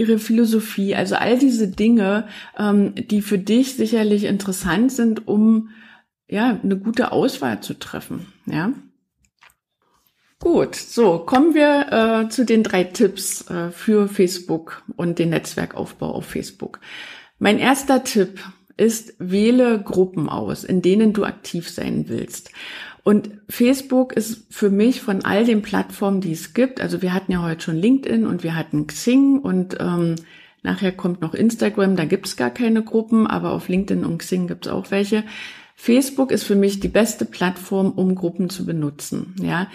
ihre 0.03 0.19
Philosophie, 0.19 0.97
also 0.97 1.15
all 1.15 1.39
diese 1.39 1.69
Dinge, 1.69 2.27
ähm, 2.59 2.95
die 2.97 3.23
für 3.23 3.39
dich 3.39 3.77
sicherlich 3.77 4.25
interessant 4.25 4.91
sind, 4.91 5.29
um 5.29 5.71
ja, 6.29 6.59
eine 6.63 6.77
gute 6.77 7.13
Auswahl 7.13 7.61
zu 7.61 7.79
treffen. 7.79 8.27
Ja. 8.47 8.73
Gut, 10.41 10.75
so 10.75 11.21
kommen 11.21 11.55
wir 11.55 12.25
äh, 12.25 12.29
zu 12.29 12.45
den 12.45 12.65
drei 12.65 12.83
Tipps 12.83 13.49
äh, 13.49 13.71
für 13.71 14.09
Facebook 14.09 14.83
und 14.97 15.21
den 15.21 15.31
Netzwerkaufbau 15.31 16.11
auf 16.11 16.27
Facebook. 16.27 16.81
Mein 17.39 17.61
erster 17.61 18.03
Tipp 18.03 18.41
ist, 18.77 19.15
wähle 19.21 19.81
Gruppen 19.81 20.29
aus, 20.29 20.65
in 20.65 20.83
denen 20.83 21.13
du 21.13 21.25
aktiv 21.25 21.69
sein 21.69 22.09
willst. 22.09 22.51
Und 23.05 23.31
Facebook 23.49 24.13
ist 24.13 24.47
für 24.51 24.71
mich 24.71 25.01
von 25.01 25.25
all 25.25 25.45
den 25.45 25.63
Plattformen, 25.63 26.21
die 26.21 26.33
es 26.33 26.55
gibt, 26.55 26.81
also 26.81 27.03
wir 27.03 27.13
hatten 27.13 27.33
ja 27.33 27.43
heute 27.43 27.63
schon 27.63 27.77
LinkedIn 27.77 28.27
und 28.27 28.45
wir 28.45 28.55
hatten 28.55 28.87
Xing 28.87 29.41
und 29.41 29.77
ähm, 29.81 30.15
nachher 30.63 30.93
kommt 30.93 31.21
noch 31.21 31.35
Instagram, 31.35 31.97
da 31.97 32.05
gibt 32.05 32.27
es 32.27 32.37
gar 32.37 32.51
keine 32.51 32.85
Gruppen, 32.85 33.27
aber 33.27 33.53
auf 33.53 33.69
LinkedIn 33.69 34.05
und 34.05 34.19
Xing 34.19 34.47
gibt 34.47 34.67
es 34.67 34.73
auch 34.73 34.93
welche. 34.93 35.25
Facebook 35.75 36.31
ist 36.31 36.45
für 36.45 36.55
mich 36.55 36.79
die 36.79 36.89
beste 36.89 37.25
Plattform, 37.25 37.91
um 37.91 38.15
Gruppen 38.15 38.49
zu 38.51 38.65
benutzen. 38.65 39.35
Ja, 39.43 39.67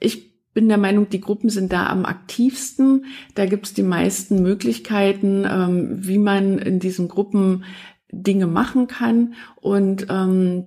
ich 0.00 0.34
bin 0.52 0.68
der 0.68 0.78
Meinung, 0.78 1.08
die 1.08 1.20
Gruppen 1.20 1.50
sind 1.50 1.72
da 1.72 1.86
am 1.86 2.04
aktivsten. 2.04 3.04
Da 3.34 3.46
gibt 3.46 3.66
es 3.66 3.74
die 3.74 3.82
meisten 3.82 4.42
Möglichkeiten, 4.42 5.46
ähm, 5.48 5.98
wie 6.04 6.18
man 6.18 6.58
in 6.58 6.80
diesen 6.80 7.08
Gruppen 7.08 7.64
Dinge 8.10 8.46
machen 8.46 8.86
kann. 8.86 9.34
Und 9.60 10.06
ähm, 10.08 10.66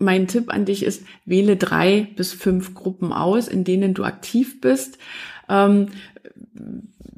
mein 0.00 0.26
Tipp 0.26 0.52
an 0.52 0.64
dich 0.64 0.84
ist, 0.84 1.04
wähle 1.24 1.56
drei 1.56 2.08
bis 2.16 2.32
fünf 2.32 2.74
Gruppen 2.74 3.12
aus, 3.12 3.46
in 3.46 3.64
denen 3.64 3.94
du 3.94 4.04
aktiv 4.04 4.60
bist. 4.60 4.98
Ähm, 5.48 5.88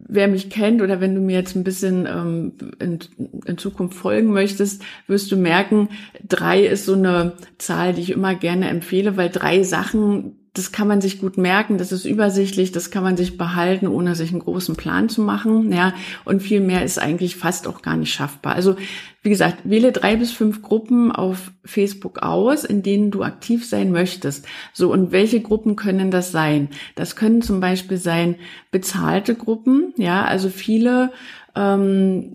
wer 0.08 0.28
mich 0.28 0.50
kennt 0.50 0.82
oder 0.82 1.00
wenn 1.00 1.14
du 1.14 1.20
mir 1.20 1.36
jetzt 1.36 1.56
ein 1.56 1.64
bisschen 1.64 2.06
ähm, 2.06 2.52
in, 2.78 2.98
in 3.46 3.56
Zukunft 3.56 3.96
folgen 3.96 4.32
möchtest, 4.32 4.82
wirst 5.06 5.32
du 5.32 5.36
merken, 5.36 5.88
drei 6.26 6.64
ist 6.64 6.84
so 6.84 6.94
eine 6.94 7.32
Zahl, 7.58 7.94
die 7.94 8.02
ich 8.02 8.10
immer 8.10 8.34
gerne 8.34 8.68
empfehle, 8.68 9.16
weil 9.16 9.30
drei 9.30 9.62
Sachen 9.62 10.41
das 10.54 10.70
kann 10.70 10.86
man 10.86 11.00
sich 11.00 11.18
gut 11.18 11.38
merken, 11.38 11.78
das 11.78 11.92
ist 11.92 12.04
übersichtlich, 12.04 12.72
das 12.72 12.90
kann 12.90 13.02
man 13.02 13.16
sich 13.16 13.38
behalten, 13.38 13.86
ohne 13.86 14.14
sich 14.14 14.32
einen 14.32 14.40
großen 14.40 14.76
Plan 14.76 15.08
zu 15.08 15.22
machen. 15.22 15.72
Ja, 15.72 15.94
und 16.26 16.42
viel 16.42 16.60
mehr 16.60 16.84
ist 16.84 16.98
eigentlich 16.98 17.36
fast 17.36 17.66
auch 17.66 17.80
gar 17.80 17.96
nicht 17.96 18.12
schaffbar. 18.12 18.54
Also, 18.54 18.76
wie 19.22 19.30
gesagt, 19.30 19.58
wähle 19.64 19.92
drei 19.92 20.16
bis 20.16 20.30
fünf 20.30 20.60
Gruppen 20.60 21.10
auf 21.10 21.52
Facebook 21.64 22.22
aus, 22.22 22.64
in 22.64 22.82
denen 22.82 23.10
du 23.10 23.22
aktiv 23.22 23.66
sein 23.66 23.92
möchtest. 23.92 24.46
So, 24.74 24.92
und 24.92 25.10
welche 25.10 25.40
Gruppen 25.40 25.74
können 25.74 26.10
das 26.10 26.32
sein? 26.32 26.68
Das 26.96 27.16
können 27.16 27.40
zum 27.40 27.60
Beispiel 27.60 27.96
sein 27.96 28.34
bezahlte 28.70 29.34
Gruppen, 29.34 29.94
ja, 29.96 30.24
also 30.24 30.50
viele 30.50 31.12
ähm, 31.54 32.32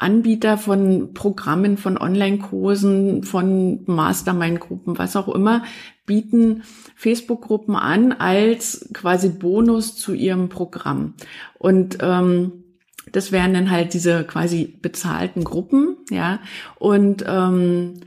Anbieter 0.00 0.56
von 0.56 1.12
Programmen, 1.12 1.76
von 1.76 1.98
Online-Kursen, 1.98 3.22
von 3.22 3.84
Mastermind-Gruppen, 3.84 4.98
was 4.98 5.16
auch 5.16 5.28
immer, 5.28 5.62
bieten 6.06 6.62
Facebook-Gruppen 6.96 7.76
an 7.76 8.12
als 8.12 8.88
quasi 8.94 9.28
Bonus 9.28 9.96
zu 9.96 10.14
ihrem 10.14 10.48
Programm. 10.48 11.14
Und 11.58 11.98
ähm, 12.00 12.64
das 13.12 13.30
wären 13.30 13.52
dann 13.54 13.70
halt 13.70 13.92
diese 13.92 14.24
quasi 14.24 14.78
bezahlten 14.80 15.44
Gruppen, 15.44 15.96
ja. 16.10 16.40
Und 16.78 17.24
ähm, 17.26 18.00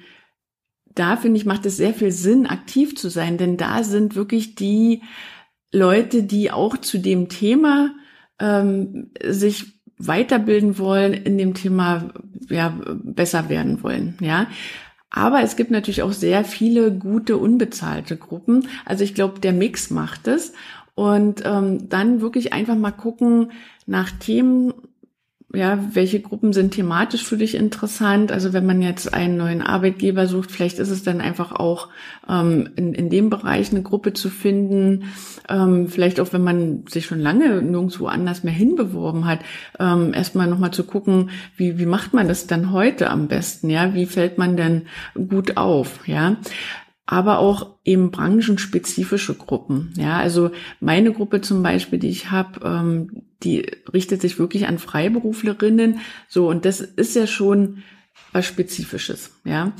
da 0.95 1.17
finde 1.17 1.38
ich, 1.38 1.45
macht 1.45 1.65
es 1.65 1.77
sehr 1.77 1.93
viel 1.93 2.12
Sinn, 2.12 2.47
aktiv 2.47 2.95
zu 2.95 3.09
sein, 3.09 3.38
denn 3.38 3.57
da 3.57 3.83
sind 3.83 4.15
wirklich 4.15 4.55
die 4.55 5.01
Leute, 5.71 6.23
die 6.23 6.51
auch 6.51 6.77
zu 6.77 6.97
dem 7.00 7.29
Thema 7.29 7.91
ähm, 8.39 9.12
sich 9.23 9.73
weiterbilden 10.07 10.77
wollen, 10.77 11.13
in 11.13 11.38
dem 11.38 11.53
Thema 11.53 12.10
ja, 12.50 12.77
besser 13.03 13.50
werden 13.50 13.83
wollen, 13.83 14.15
ja. 14.19 14.48
Aber 15.10 15.43
es 15.43 15.55
gibt 15.55 15.69
natürlich 15.69 16.01
auch 16.01 16.12
sehr 16.12 16.43
viele 16.43 16.91
gute 16.91 17.38
unbezahlte 17.38 18.17
Gruppen. 18.17 18.67
Also 18.83 19.03
ich 19.03 19.13
glaube, 19.13 19.39
der 19.39 19.53
Mix 19.53 19.91
macht 19.91 20.27
es. 20.27 20.53
Und 20.95 21.43
ähm, 21.45 21.89
dann 21.89 22.22
wirklich 22.22 22.51
einfach 22.51 22.75
mal 22.75 22.91
gucken 22.91 23.51
nach 23.86 24.12
Themen, 24.12 24.74
ja, 25.55 25.77
welche 25.93 26.19
Gruppen 26.19 26.51
sind 26.51 26.72
thematisch 26.72 27.24
für 27.24 27.38
dich 27.38 27.53
interessant? 27.53 28.31
Also 28.31 28.53
wenn 28.53 28.65
man 28.65 28.81
jetzt 28.81 29.13
einen 29.13 29.38
neuen 29.38 29.62
Arbeitgeber 29.62 30.25
sucht, 30.25 30.51
vielleicht 30.51 30.79
ist 30.79 30.89
es 30.89 31.03
dann 31.03 31.22
einfach 31.22 31.51
auch 31.51 31.89
ähm, 32.27 32.69
in, 32.75 32.95
in 32.95 33.12
dem 33.12 33.29
Bereich 33.29 33.72
eine 33.72 33.83
Gruppe 33.83 34.13
zu 34.13 34.31
finden. 34.31 35.13
Ähm, 35.48 35.88
vielleicht 35.89 36.19
auch, 36.19 36.33
wenn 36.33 36.43
man 36.43 36.86
sich 36.89 37.05
schon 37.05 37.19
lange 37.19 37.62
nirgendwo 37.62 38.07
anders 38.07 38.43
mehr 38.43 38.53
hinbeworben 38.53 39.25
hat, 39.25 39.39
ähm, 39.79 40.15
erstmal 40.15 40.48
nochmal 40.48 40.72
zu 40.72 40.86
gucken, 40.86 41.29
wie, 41.55 41.77
wie 41.77 41.86
macht 41.86 42.15
man 42.15 42.27
das 42.27 42.48
dann 42.48 42.72
heute 42.72 43.12
am 43.12 43.27
besten? 43.27 43.69
Ja, 43.69 43.93
wie 43.93 44.07
fällt 44.07 44.39
man 44.39 44.57
denn 44.57 44.88
gut 45.29 45.57
auf? 45.57 46.07
Ja, 46.07 46.38
aber 47.13 47.38
auch 47.38 47.75
eben 47.86 48.10
branchenspezifische 48.10 49.36
Gruppen. 49.36 49.93
Ja, 49.96 50.17
also 50.17 50.50
meine 50.79 51.13
Gruppe 51.13 51.41
zum 51.41 51.62
Beispiel, 51.62 52.00
die 52.00 52.10
ich 52.10 52.32
habe, 52.32 52.62
ähm, 52.65 53.22
die 53.43 53.67
richtet 53.93 54.20
sich 54.20 54.39
wirklich 54.39 54.67
an 54.67 54.79
Freiberuflerinnen. 54.79 56.00
So, 56.27 56.50
und 56.50 56.65
das 56.65 56.82
ist 56.82 57.15
ja 57.15 57.27
schon 57.27 57.84
was 58.32 58.48
Spezifisches. 58.48 59.29
Ja. 59.46 59.74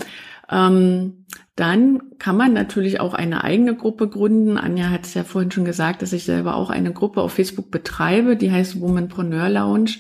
Ähm, 0.48 1.26
dann 1.56 2.02
kann 2.20 2.38
man 2.38 2.54
natürlich 2.54 3.00
auch 3.00 3.16
eine 3.16 3.44
eigene 3.44 3.76
Gruppe 3.76 4.08
gründen. 4.08 4.60
Anja 4.60 4.92
hat 4.92 5.06
es 5.06 5.16
ja 5.16 5.24
vorhin 5.24 5.50
schon 5.50 5.66
gesagt, 5.66 6.04
dass 6.04 6.14
ich 6.14 6.26
selber 6.26 6.56
auch 6.56 6.70
eine 6.70 6.94
Gruppe 6.94 7.22
auf 7.22 7.34
Facebook 7.34 7.72
betreibe, 7.72 8.38
die 8.38 8.52
heißt 8.52 8.80
Womanpreneur 8.80 9.50
Lounge. 9.50 9.94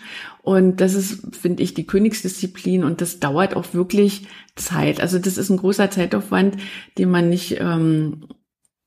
Und 0.43 0.81
das 0.81 0.93
ist, 0.93 1.37
finde 1.37 1.63
ich, 1.63 1.73
die 1.73 1.87
Königsdisziplin 1.87 2.83
und 2.83 2.99
das 2.99 3.21
dauert 3.21 3.55
auch 3.55 3.73
wirklich 3.73 4.27
Zeit. 4.57 4.99
Also 4.99 5.17
das 5.17 5.37
ist 5.37 5.49
ein 5.49 5.57
großer 5.57 5.89
Zeitaufwand, 5.89 6.57
den 6.97 7.09
man 7.09 7.29
nicht, 7.29 7.61
ähm, 7.61 8.27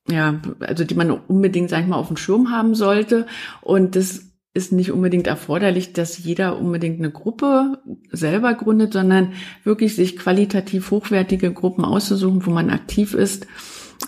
ja, 0.06 0.38
also 0.60 0.84
die 0.84 0.94
man 0.94 1.10
unbedingt, 1.10 1.70
sag 1.70 1.80
ich 1.80 1.86
mal, 1.86 1.96
auf 1.96 2.08
dem 2.08 2.18
Schirm 2.18 2.50
haben 2.50 2.74
sollte. 2.74 3.26
Und 3.62 3.96
das 3.96 4.26
ist 4.52 4.72
nicht 4.72 4.92
unbedingt 4.92 5.26
erforderlich, 5.26 5.94
dass 5.94 6.22
jeder 6.22 6.58
unbedingt 6.58 6.98
eine 6.98 7.10
Gruppe 7.10 7.78
selber 8.10 8.52
gründet, 8.52 8.92
sondern 8.92 9.32
wirklich 9.64 9.96
sich 9.96 10.18
qualitativ 10.18 10.90
hochwertige 10.90 11.54
Gruppen 11.54 11.86
auszusuchen, 11.86 12.44
wo 12.44 12.50
man 12.50 12.68
aktiv 12.68 13.14
ist. 13.14 13.46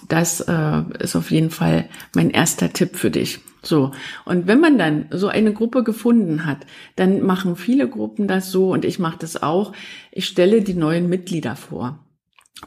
Das 0.08 0.40
äh, 0.40 0.82
ist 1.00 1.16
auf 1.16 1.30
jeden 1.30 1.50
Fall 1.50 1.88
mein 2.14 2.30
erster 2.30 2.72
Tipp 2.72 2.96
für 2.96 3.10
dich. 3.10 3.40
So. 3.62 3.90
Und 4.24 4.46
wenn 4.46 4.60
man 4.60 4.78
dann 4.78 5.06
so 5.10 5.28
eine 5.28 5.52
Gruppe 5.52 5.82
gefunden 5.82 6.46
hat, 6.46 6.58
dann 6.96 7.22
machen 7.22 7.56
viele 7.56 7.88
Gruppen 7.88 8.28
das 8.28 8.50
so 8.50 8.72
und 8.72 8.84
ich 8.84 8.98
mache 8.98 9.18
das 9.18 9.42
auch. 9.42 9.72
Ich 10.12 10.26
stelle 10.26 10.62
die 10.62 10.74
neuen 10.74 11.08
Mitglieder 11.08 11.56
vor. 11.56 11.98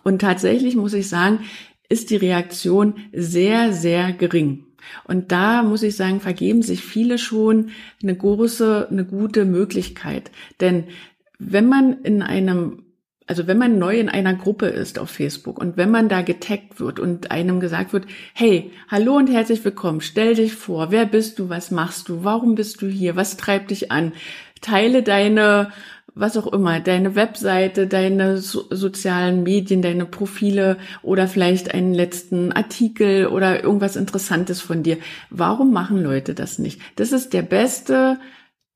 Und 0.04 0.20
tatsächlich 0.20 0.75
muss 0.75 0.94
ich 0.94 1.10
sagen, 1.10 1.40
ist 1.90 2.10
die 2.10 2.18
Reaktion 2.18 2.96
sehr, 3.12 3.74
sehr 3.74 4.13
gering. 4.13 4.66
Und 5.04 5.32
da 5.32 5.63
muss 5.63 5.84
ich 5.84 5.96
sagen, 5.96 6.20
vergeben 6.20 6.63
sich 6.63 6.84
viele 6.84 7.18
schon 7.18 7.70
eine 8.01 8.16
große, 8.16 8.88
eine 8.90 9.06
gute 9.06 9.46
Möglichkeit. 9.46 10.32
Denn 10.60 10.86
wenn 11.38 11.68
man 11.68 12.01
in 12.04 12.22
einem 12.22 12.81
also 13.32 13.48
wenn 13.48 13.58
man 13.58 13.80
neu 13.80 13.98
in 13.98 14.10
einer 14.10 14.34
Gruppe 14.34 14.66
ist 14.66 15.00
auf 15.00 15.10
Facebook 15.10 15.58
und 15.58 15.78
wenn 15.78 15.90
man 15.90 16.10
da 16.10 16.22
getaggt 16.22 16.82
wird 16.82 17.00
und 17.00 17.32
einem 17.32 17.62
gesagt 17.62 17.94
wird, 17.94 18.06
hey, 18.34 18.74
hallo 18.90 19.16
und 19.16 19.32
herzlich 19.32 19.64
willkommen, 19.64 20.02
stell 20.02 20.36
dich 20.36 20.54
vor, 20.54 20.92
wer 20.92 21.06
bist 21.06 21.40
du, 21.40 21.48
was 21.48 21.72
machst 21.72 22.10
du, 22.10 22.26
warum 22.26 22.56
bist 22.56 22.82
du 22.82 22.88
hier, 22.88 23.16
was 23.16 23.38
treibt 23.38 23.72
dich 23.72 23.90
an, 23.90 24.12
teile 24.60 25.02
deine, 25.02 25.72
was 26.14 26.36
auch 26.36 26.52
immer, 26.52 26.82
deine 26.82 27.16
Webseite, 27.16 27.88
deine 27.88 28.40
so 28.40 28.66
sozialen 28.70 29.44
Medien, 29.44 29.82
deine 29.82 30.06
Profile 30.06 30.76
oder 31.02 31.30
vielleicht 31.30 31.74
einen 31.74 31.94
letzten 31.94 32.52
Artikel 32.52 33.28
oder 33.28 33.64
irgendwas 33.64 33.96
Interessantes 33.96 34.60
von 34.60 34.84
dir. 34.84 34.98
Warum 35.30 35.72
machen 35.72 36.04
Leute 36.04 36.34
das 36.34 36.60
nicht? 36.60 36.82
Das 36.98 37.14
ist 37.14 37.32
der 37.32 37.44
beste 37.44 38.18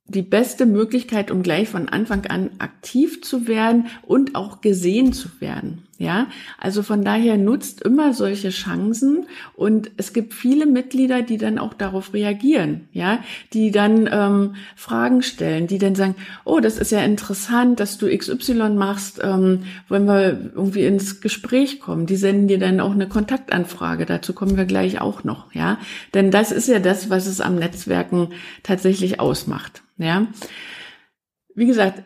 die 0.07 0.21
beste 0.21 0.65
Möglichkeit, 0.65 1.31
um 1.31 1.41
gleich 1.41 1.67
von 1.67 1.89
Anfang 1.89 2.25
an 2.27 2.51
aktiv 2.59 3.21
zu 3.23 3.47
werden 3.47 3.87
und 4.03 4.35
auch 4.35 4.61
gesehen 4.61 5.13
zu 5.13 5.29
werden. 5.39 5.83
Ja, 5.97 6.27
also 6.59 6.83
von 6.83 7.05
daher 7.05 7.37
nutzt 7.37 7.81
immer 7.81 8.13
solche 8.13 8.49
Chancen 8.49 9.27
und 9.53 9.91
es 9.95 10.11
gibt 10.11 10.33
viele 10.33 10.65
Mitglieder, 10.65 11.21
die 11.21 11.37
dann 11.37 11.57
auch 11.57 11.73
darauf 11.73 12.13
reagieren, 12.13 12.89
ja, 12.91 13.19
die 13.53 13.71
dann 13.71 14.09
ähm, 14.11 14.55
Fragen 14.75 15.21
stellen, 15.21 15.67
die 15.67 15.77
dann 15.77 15.95
sagen, 15.95 16.15
oh, 16.43 16.59
das 16.59 16.79
ist 16.79 16.91
ja 16.91 16.99
interessant, 16.99 17.79
dass 17.79 17.97
du 17.97 18.09
XY 18.13 18.71
machst, 18.71 19.21
ähm, 19.23 19.63
wollen 19.87 20.05
wir 20.05 20.51
irgendwie 20.53 20.83
ins 20.83 21.21
Gespräch 21.21 21.79
kommen. 21.79 22.07
Die 22.07 22.17
senden 22.17 22.49
dir 22.49 22.59
dann 22.59 22.81
auch 22.81 22.91
eine 22.91 23.07
Kontaktanfrage, 23.07 24.05
dazu 24.05 24.33
kommen 24.33 24.57
wir 24.57 24.65
gleich 24.65 24.99
auch 24.99 25.23
noch, 25.23 25.53
ja, 25.53 25.77
denn 26.13 26.29
das 26.29 26.51
ist 26.51 26.67
ja 26.67 26.79
das, 26.79 27.09
was 27.09 27.25
es 27.25 27.39
am 27.39 27.55
Netzwerken 27.55 28.33
tatsächlich 28.63 29.21
ausmacht. 29.21 29.81
Ja. 29.97 30.27
Wie 31.55 31.67
gesagt, 31.67 32.03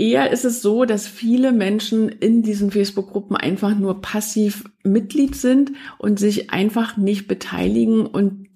eher 0.00 0.30
ist 0.30 0.44
es 0.44 0.62
so, 0.62 0.84
dass 0.84 1.06
viele 1.06 1.52
Menschen 1.52 2.08
in 2.08 2.42
diesen 2.42 2.70
Facebook-Gruppen 2.70 3.36
einfach 3.36 3.76
nur 3.76 4.00
passiv 4.00 4.64
Mitglied 4.82 5.36
sind 5.36 5.72
und 5.98 6.18
sich 6.18 6.50
einfach 6.50 6.96
nicht 6.96 7.28
beteiligen 7.28 8.06
und 8.06 8.48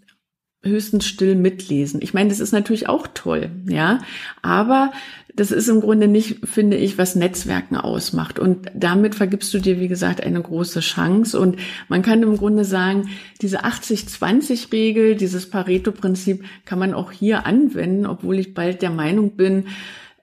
höchstens 0.65 1.07
still 1.07 1.35
mitlesen. 1.35 2.01
Ich 2.03 2.15
meine, 2.15 2.31
das 2.31 2.41
ist 2.41 2.53
natürlich 2.53 2.89
auch 2.89 3.07
toll, 3.13 3.51
ja, 3.69 3.99
aber 4.41 4.93
das 5.37 5.51
ist 5.51 5.69
im 5.69 5.81
Grunde 5.81 6.07
nicht, 6.07 6.47
finde 6.47 6.77
ich, 6.77 6.97
was 6.97 7.17
Netzwerken 7.17 7.77
ausmacht. 7.77 8.39
Und 8.39 8.71
damit 8.73 9.17
vergibst 9.17 9.53
du 9.53 9.59
dir, 9.59 9.81
wie 9.81 9.89
gesagt, 9.89 10.23
eine 10.23 10.41
große 10.41 10.79
Chance. 10.79 11.41
Und 11.41 11.57
man 11.89 12.03
kann 12.03 12.23
im 12.23 12.37
Grunde 12.37 12.65
sagen, 12.65 13.09
diese 13.43 13.65
80-20-Regel, 13.65 15.17
dieses 15.17 15.51
Pareto-Prinzip 15.51 16.45
kann 16.65 16.79
man 16.79 16.95
auch 16.95 17.11
hier 17.11 17.47
anwenden, 17.47 18.07
obwohl 18.07 18.39
ich 18.39 18.55
bald 18.55 18.81
der 18.81 18.91
Meinung 18.91 19.33
bin, 19.33 19.65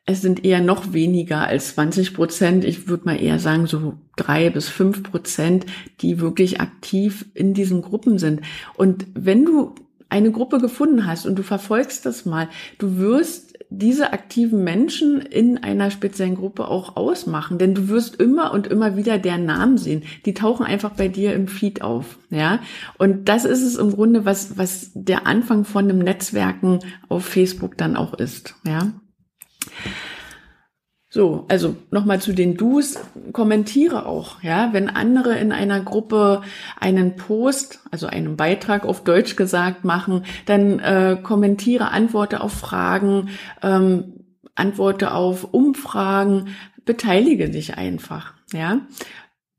es 0.05 0.21
sind 0.21 0.43
eher 0.43 0.61
noch 0.61 0.93
weniger 0.93 1.47
als 1.47 1.75
20 1.75 2.13
Prozent. 2.13 2.65
Ich 2.65 2.87
würde 2.87 3.05
mal 3.05 3.21
eher 3.21 3.39
sagen, 3.39 3.67
so 3.67 3.93
drei 4.15 4.49
bis 4.49 4.67
fünf 4.67 5.03
Prozent, 5.03 5.65
die 6.01 6.19
wirklich 6.19 6.59
aktiv 6.59 7.25
in 7.33 7.53
diesen 7.53 7.81
Gruppen 7.81 8.17
sind. 8.17 8.41
Und 8.75 9.05
wenn 9.13 9.45
du 9.45 9.75
eine 10.09 10.31
Gruppe 10.31 10.59
gefunden 10.59 11.05
hast 11.05 11.25
und 11.25 11.37
du 11.37 11.43
verfolgst 11.43 12.05
das 12.05 12.25
mal, 12.25 12.49
du 12.79 12.97
wirst 12.97 13.51
diese 13.69 14.11
aktiven 14.11 14.65
Menschen 14.65 15.21
in 15.21 15.57
einer 15.57 15.89
speziellen 15.91 16.35
Gruppe 16.35 16.67
auch 16.67 16.97
ausmachen, 16.97 17.57
denn 17.57 17.73
du 17.73 17.87
wirst 17.87 18.17
immer 18.17 18.51
und 18.51 18.67
immer 18.67 18.97
wieder 18.97 19.17
deren 19.17 19.45
Namen 19.45 19.77
sehen. 19.77 20.03
Die 20.25 20.33
tauchen 20.33 20.65
einfach 20.65 20.91
bei 20.91 21.07
dir 21.07 21.33
im 21.33 21.47
Feed 21.47 21.81
auf, 21.81 22.17
ja. 22.29 22.59
Und 22.97 23.29
das 23.29 23.45
ist 23.45 23.61
es 23.61 23.77
im 23.77 23.91
Grunde, 23.91 24.25
was, 24.25 24.57
was 24.57 24.91
der 24.93 25.25
Anfang 25.25 25.63
von 25.63 25.85
einem 25.85 25.99
Netzwerken 25.99 26.79
auf 27.07 27.23
Facebook 27.23 27.77
dann 27.77 27.95
auch 27.95 28.13
ist, 28.13 28.55
ja. 28.67 28.91
So, 31.13 31.45
also 31.49 31.75
nochmal 31.91 32.21
zu 32.21 32.31
den 32.31 32.55
Do's. 32.55 32.97
Kommentiere 33.33 34.05
auch, 34.05 34.41
ja, 34.43 34.69
wenn 34.71 34.87
andere 34.87 35.37
in 35.37 35.51
einer 35.51 35.81
Gruppe 35.81 36.41
einen 36.79 37.17
Post, 37.17 37.79
also 37.91 38.07
einen 38.07 38.37
Beitrag 38.37 38.85
auf 38.85 39.03
Deutsch 39.03 39.35
gesagt 39.35 39.83
machen, 39.83 40.23
dann 40.45 40.79
äh, 40.79 41.17
kommentiere, 41.21 41.91
antworte 41.91 42.39
auf 42.39 42.53
Fragen, 42.53 43.27
ähm, 43.61 44.23
antworte 44.55 45.13
auf 45.13 45.53
Umfragen, 45.53 46.55
beteilige 46.85 47.49
dich 47.49 47.77
einfach, 47.77 48.33
ja. 48.53 48.79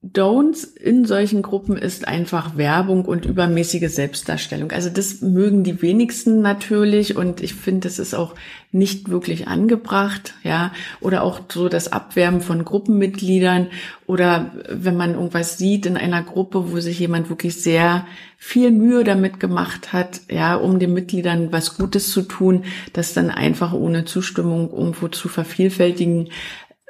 Don'ts 0.05 0.65
in 0.65 1.05
solchen 1.05 1.43
Gruppen 1.43 1.77
ist 1.77 2.09
einfach 2.09 2.57
Werbung 2.57 3.05
und 3.05 3.25
übermäßige 3.25 3.89
Selbstdarstellung. 3.89 4.73
Also 4.73 4.91
das 4.91 5.21
mögen 5.21 5.63
die 5.63 5.81
wenigsten 5.81 6.43
natürlich 6.43 7.17
und 7.17 7.41
ich 7.41 7.55
finde, 7.55 7.87
das 7.87 8.01
ist 8.01 8.13
auch 8.13 8.35
nicht 8.73 9.11
wirklich 9.11 9.47
angebracht, 9.47 10.35
ja. 10.43 10.73
Oder 11.01 11.23
auch 11.23 11.41
so 11.49 11.69
das 11.69 11.93
Abwärmen 11.93 12.41
von 12.41 12.65
Gruppenmitgliedern 12.65 13.69
oder 14.07 14.51
wenn 14.69 14.97
man 14.97 15.15
irgendwas 15.15 15.57
sieht 15.57 15.87
in 15.87 15.97
einer 15.97 16.23
Gruppe, 16.23 16.73
wo 16.73 16.81
sich 16.81 16.99
jemand 16.99 17.31
wirklich 17.31 17.63
sehr 17.63 18.05
viel 18.39 18.73
Mühe 18.73 19.05
damit 19.05 19.39
gemacht 19.39 19.93
hat, 19.93 20.23
ja, 20.29 20.57
um 20.57 20.81
den 20.81 20.93
Mitgliedern 20.93 21.53
was 21.53 21.77
Gutes 21.77 22.11
zu 22.11 22.23
tun, 22.23 22.65
das 22.93 23.15
dann 23.15 23.31
einfach 23.31 23.73
ohne 23.73 24.05
Zustimmung 24.05 24.73
irgendwo 24.73 25.07
zu 25.07 25.29
vervielfältigen 25.29 26.29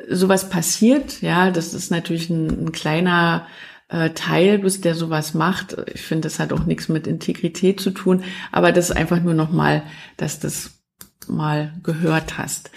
sowas 0.08 0.48
passiert, 0.48 1.22
ja, 1.22 1.50
das 1.50 1.74
ist 1.74 1.90
natürlich 1.90 2.30
ein, 2.30 2.66
ein 2.66 2.72
kleiner 2.72 3.46
äh, 3.88 4.10
Teil, 4.10 4.58
bis 4.58 4.80
der 4.80 4.94
sowas 4.94 5.34
macht. 5.34 5.76
Ich 5.94 6.02
finde, 6.02 6.22
das 6.22 6.38
hat 6.38 6.52
auch 6.52 6.64
nichts 6.64 6.88
mit 6.88 7.06
Integrität 7.06 7.80
zu 7.80 7.90
tun, 7.90 8.24
aber 8.50 8.72
das 8.72 8.90
ist 8.90 8.96
einfach 8.96 9.22
nur 9.22 9.34
nochmal, 9.34 9.82
dass 10.16 10.40
das 10.40 10.82
mal 11.28 11.72
gehört 11.82 12.38
hast. 12.38 12.70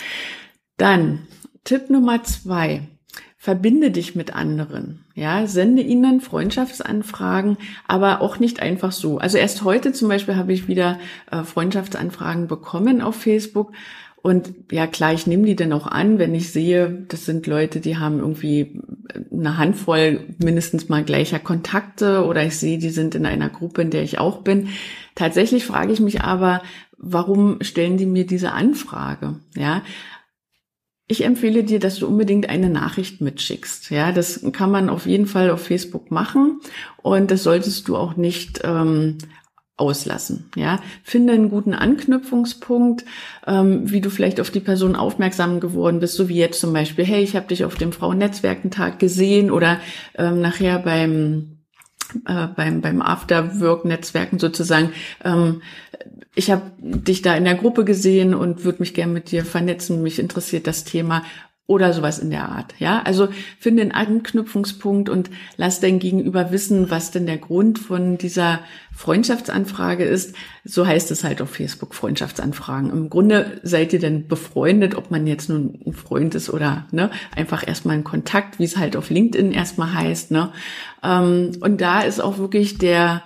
Dann 0.77 1.27
Tipp 1.63 1.89
Nummer 1.89 2.23
zwei. 2.23 2.81
Verbinde 3.37 3.91
dich 3.91 4.15
mit 4.15 4.33
anderen. 4.35 5.05
Ja, 5.13 5.45
sende 5.45 5.83
ihnen 5.83 6.19
Freundschaftsanfragen, 6.19 7.57
aber 7.87 8.21
auch 8.21 8.39
nicht 8.39 8.59
einfach 8.59 8.91
so. 8.91 9.19
Also 9.19 9.37
erst 9.37 9.63
heute 9.63 9.93
zum 9.93 10.09
Beispiel 10.09 10.35
habe 10.35 10.51
ich 10.51 10.67
wieder 10.67 10.99
äh, 11.29 11.43
Freundschaftsanfragen 11.43 12.47
bekommen 12.47 13.01
auf 13.01 13.15
Facebook 13.15 13.71
und 14.25 14.55
ja, 14.71 14.87
klar, 14.87 15.13
ich 15.13 15.27
nehme 15.27 15.45
die 15.45 15.55
dann 15.55 15.71
auch 15.71 15.85
an, 15.85 16.17
wenn 16.17 16.33
ich 16.33 16.51
sehe, 16.51 17.05
das 17.09 17.25
sind 17.25 17.45
Leute, 17.45 17.79
die 17.79 17.97
haben 17.97 18.17
irgendwie 18.17 18.81
eine 19.31 19.59
Handvoll 19.59 20.21
mindestens 20.39 20.89
mal 20.89 21.03
gleicher 21.03 21.37
Kontakte 21.37 22.25
oder 22.25 22.43
ich 22.43 22.57
sehe, 22.57 22.79
die 22.79 22.89
sind 22.89 23.13
in 23.13 23.27
einer 23.27 23.49
Gruppe, 23.49 23.83
in 23.83 23.91
der 23.91 24.01
ich 24.01 24.17
auch 24.17 24.41
bin. 24.41 24.69
Tatsächlich 25.13 25.63
frage 25.63 25.93
ich 25.93 25.99
mich 25.99 26.21
aber, 26.21 26.63
warum 26.97 27.61
stellen 27.61 27.97
die 27.97 28.07
mir 28.07 28.25
diese 28.25 28.53
Anfrage? 28.53 29.41
Ja, 29.55 29.83
ich 31.07 31.23
empfehle 31.23 31.63
dir, 31.63 31.79
dass 31.79 31.99
du 31.99 32.07
unbedingt 32.07 32.49
eine 32.49 32.71
Nachricht 32.71 33.21
mitschickst. 33.21 33.91
Ja, 33.91 34.11
das 34.11 34.43
kann 34.53 34.71
man 34.71 34.89
auf 34.89 35.05
jeden 35.05 35.27
Fall 35.27 35.51
auf 35.51 35.61
Facebook 35.61 36.09
machen 36.09 36.61
und 37.03 37.29
das 37.29 37.43
solltest 37.43 37.87
du 37.87 37.95
auch 37.95 38.15
nicht 38.15 38.61
ähm, 38.63 39.19
auslassen. 39.77 40.49
Ja, 40.55 40.79
finde 41.03 41.33
einen 41.33 41.49
guten 41.49 41.73
Anknüpfungspunkt, 41.73 43.03
ähm, 43.45 43.91
wie 43.91 44.01
du 44.01 44.09
vielleicht 44.09 44.39
auf 44.39 44.49
die 44.49 44.61
Person 44.61 44.95
aufmerksam 44.95 45.59
geworden 45.59 45.99
bist, 45.99 46.15
so 46.15 46.29
wie 46.29 46.37
jetzt 46.37 46.61
zum 46.61 46.71
Beispiel, 46.71 47.05
hey, 47.05 47.21
ich 47.21 47.35
habe 47.35 47.47
dich 47.47 47.65
auf 47.65 47.75
dem 47.75 47.91
Frauennetzwerkentag 47.91 48.99
gesehen 48.99 49.51
oder 49.51 49.79
ähm, 50.17 50.39
nachher 50.39 50.79
beim 50.79 51.59
äh, 52.25 52.47
beim 52.55 52.81
beim 52.81 53.01
Afterwork-Netzwerken 53.01 54.39
sozusagen. 54.39 54.91
Ähm, 55.23 55.61
ich 56.35 56.51
habe 56.51 56.71
dich 56.79 57.21
da 57.21 57.35
in 57.35 57.45
der 57.45 57.55
Gruppe 57.55 57.83
gesehen 57.85 58.33
und 58.33 58.63
würde 58.63 58.79
mich 58.79 58.93
gern 58.93 59.13
mit 59.13 59.31
dir 59.31 59.45
vernetzen. 59.45 60.03
Mich 60.03 60.19
interessiert 60.19 60.67
das 60.67 60.83
Thema 60.83 61.23
oder 61.67 61.93
sowas 61.93 62.19
in 62.19 62.29
der 62.29 62.49
Art. 62.49 62.75
Ja, 62.77 63.01
also 63.03 63.27
finde 63.59 63.81
einen 63.81 63.91
Anknüpfungspunkt 63.91 65.09
und 65.09 65.31
lass 65.57 65.79
dein 65.79 65.97
Gegenüber 65.97 66.51
wissen, 66.51 66.91
was 66.91 67.09
denn 67.09 67.25
der 67.25 67.39
Grund 67.39 67.79
von 67.79 68.19
dieser 68.19 68.59
Freundschaftsanfrage 68.93 70.03
ist. 70.03 70.35
So 70.63 70.85
heißt 70.85 71.09
es 71.09 71.23
halt 71.23 71.41
auf 71.41 71.49
Facebook 71.49 71.95
Freundschaftsanfragen. 71.95 72.91
Im 72.91 73.09
Grunde 73.09 73.59
seid 73.63 73.93
ihr 73.93 73.99
denn 73.99 74.27
befreundet, 74.27 74.93
ob 74.93 75.09
man 75.09 75.25
jetzt 75.25 75.49
nun 75.49 75.79
ein 75.87 75.93
Freund 75.93 76.35
ist 76.35 76.51
oder 76.51 76.85
ne, 76.91 77.09
einfach 77.35 77.67
erstmal 77.67 77.95
ein 77.95 78.03
Kontakt, 78.03 78.59
wie 78.59 78.65
es 78.65 78.77
halt 78.77 78.95
auf 78.95 79.09
LinkedIn 79.09 79.51
erstmal 79.51 79.95
heißt. 79.95 80.29
Ne? 80.29 80.51
Ähm, 81.03 81.53
und 81.61 81.81
da 81.81 82.01
ist 82.01 82.19
auch 82.19 82.37
wirklich 82.37 82.77
der 82.77 83.23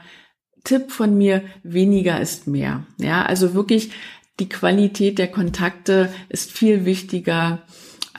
Tipp 0.63 0.91
von 0.91 1.17
mir, 1.17 1.43
weniger 1.63 2.21
ist 2.21 2.47
mehr. 2.47 2.86
Ja, 2.97 3.25
also 3.25 3.54
wirklich 3.54 3.91
die 4.39 4.49
Qualität 4.49 5.19
der 5.19 5.28
Kontakte 5.28 6.10
ist 6.30 6.52
viel 6.52 6.86
wichtiger 6.86 7.63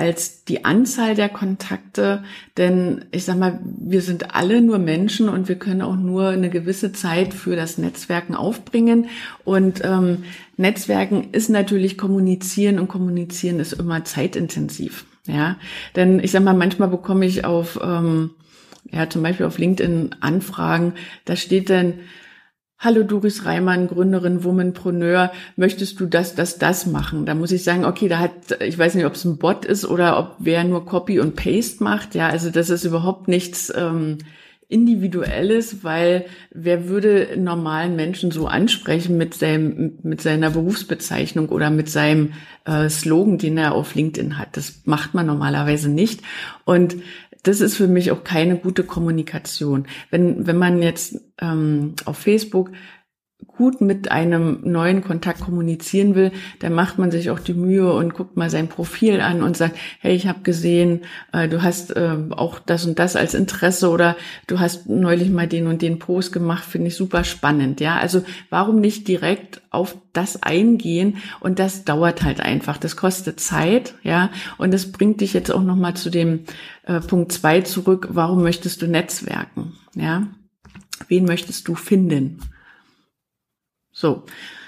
als 0.01 0.45
die 0.45 0.65
Anzahl 0.65 1.15
der 1.15 1.29
Kontakte, 1.29 2.25
denn 2.57 3.05
ich 3.11 3.27
sag 3.27 3.37
mal, 3.37 3.61
wir 3.63 4.01
sind 4.01 4.35
alle 4.35 4.63
nur 4.63 4.79
Menschen 4.79 5.29
und 5.29 5.47
wir 5.47 5.57
können 5.57 5.83
auch 5.83 5.95
nur 5.95 6.29
eine 6.29 6.49
gewisse 6.49 6.93
Zeit 6.93 7.35
für 7.35 7.55
das 7.55 7.77
Netzwerken 7.77 8.35
aufbringen. 8.35 9.11
Und 9.45 9.83
ähm, 9.85 10.25
Netzwerken 10.57 11.29
ist 11.33 11.51
natürlich 11.51 11.99
kommunizieren 11.99 12.79
und 12.79 12.89
kommunizieren 12.89 13.61
ist 13.61 13.75
immer 13.75 14.03
zeitintensiv. 14.07 15.05
Ja, 15.27 15.59
denn 15.97 16.19
ich 16.19 16.31
sag 16.31 16.45
mal, 16.45 16.55
manchmal 16.55 16.89
bekomme 16.89 17.27
ich 17.27 17.45
auf, 17.45 17.79
ähm, 17.83 18.31
ja, 18.91 19.11
zum 19.11 19.23
Beispiel 19.23 19.45
auf 19.45 19.59
LinkedIn 19.59 20.17
Anfragen, 20.21 20.95
da 21.27 21.37
steht 21.37 21.69
dann, 21.69 21.93
Hallo 22.83 23.03
Doris 23.03 23.45
Reimann, 23.45 23.89
Gründerin 23.89 24.43
Womanpreneur, 24.43 25.33
möchtest 25.55 26.01
du 26.01 26.07
das, 26.07 26.35
das, 26.35 26.57
das 26.57 26.87
machen? 26.87 27.27
Da 27.27 27.35
muss 27.35 27.53
ich 27.53 27.63
sagen, 27.63 27.85
okay, 27.85 28.09
da 28.09 28.21
hat, 28.21 28.59
ich 28.63 28.79
weiß 28.79 28.95
nicht, 28.95 29.05
ob 29.05 29.17
es 29.17 29.25
ein 29.27 29.37
Bot 29.37 29.67
ist 29.67 29.85
oder 29.85 30.19
ob 30.19 30.37
wer 30.39 30.65
nur 30.65 30.87
Copy 30.87 31.21
und 31.21 31.37
Paste 31.37 31.85
macht. 31.85 32.15
Ja, 32.15 32.31
also 32.31 32.49
das 32.49 32.71
ist 32.71 32.85
überhaupt 32.85 33.29
nichts 33.29 33.71
ähm, 33.77 34.17
Individuelles, 34.71 35.85
weil 35.85 36.25
wer 36.53 36.89
würde 36.89 37.37
normalen 37.37 37.97
Menschen 37.97 38.31
so 38.31 38.47
ansprechen 38.47 39.19
mit 39.19 39.35
seinem, 39.35 39.99
mit 40.03 40.23
seiner 40.23 40.49
Berufsbezeichnung 40.49 41.51
oder 41.51 41.69
mit 41.69 41.91
seinem 41.91 42.33
äh, 42.65 42.89
Slogan, 42.89 43.37
den 43.37 43.59
er 43.59 43.75
auf 43.75 43.95
LinkedIn 43.95 44.39
hat? 44.39 44.57
Das 44.57 44.81
macht 44.87 45.13
man 45.13 45.27
normalerweise 45.27 45.91
nicht. 45.91 46.23
Und 46.65 46.97
das 47.43 47.61
ist 47.61 47.77
für 47.77 47.89
mich 47.89 48.11
auch 48.11 48.25
keine 48.25 48.57
gute 48.57 48.85
Kommunikation. 48.85 49.87
Wenn, 50.11 50.47
wenn 50.47 50.57
man 50.57 50.83
jetzt 50.83 51.21
ähm, 51.41 51.95
auf 52.05 52.19
Facebook 52.19 52.71
gut 53.47 53.81
mit 53.81 54.11
einem 54.11 54.61
neuen 54.63 55.03
Kontakt 55.03 55.41
kommunizieren 55.41 56.15
will, 56.15 56.33
dann 56.61 56.73
macht 56.73 56.99
man 56.99 57.11
sich 57.11 57.31
auch 57.31 57.41
die 57.41 57.55
Mühe 57.55 57.93
und 57.93 58.15
guckt 58.15 58.37
mal 58.37 58.49
sein 58.49 58.69
Profil 58.69 59.21
an 59.21 59.43
und 59.43 59.57
sagt, 59.57 59.77
hey, 60.01 60.15
ich 60.15 60.27
habe 60.27 60.41
gesehen, 60.41 61.03
äh, 61.33 61.49
du 61.49 61.63
hast 61.63 61.95
äh, 61.95 62.17
auch 62.31 62.59
das 62.59 62.87
und 62.87 62.99
das 62.99 63.17
als 63.17 63.35
Interesse 63.35 63.91
oder 63.91 64.17
du 64.47 64.61
hast 64.61 64.89
neulich 64.89 65.29
mal 65.29 65.47
den 65.47 65.67
und 65.67 65.83
den 65.83 65.99
Post 65.99 66.33
gemacht, 66.33 66.65
finde 66.65 66.89
ich 66.89 66.97
super 66.97 67.23
spannend. 67.25 67.81
Ja, 67.81 67.99
also 67.99 68.23
warum 68.49 68.81
nicht 68.81 69.09
direkt 69.09 69.61
auf 69.71 69.97
das 70.13 70.43
eingehen 70.43 71.19
und 71.41 71.59
das 71.59 71.85
dauert 71.85 72.23
halt 72.23 72.41
einfach. 72.41 72.79
Das 72.79 72.97
kostet 72.97 73.41
Zeit, 73.41 73.95
ja, 74.03 74.31
und 74.59 74.73
das 74.73 74.91
bringt 74.91 75.21
dich 75.21 75.35
jetzt 75.35 75.53
auch 75.53 75.63
noch 75.63 75.77
mal 75.77 75.95
zu 75.95 76.11
dem 76.11 76.45
äh, 76.85 77.01
Punkt 77.01 77.33
zwei 77.33 77.61
zurück. 77.61 78.09
Warum 78.11 78.43
möchtest 78.43 78.83
du 78.83 78.87
Netzwerken? 78.87 79.75
Ja, 79.95 80.29
wen 81.09 81.25
möchtest 81.25 81.69
du 81.69 81.75
finden? 81.75 82.39
So, 84.01 84.23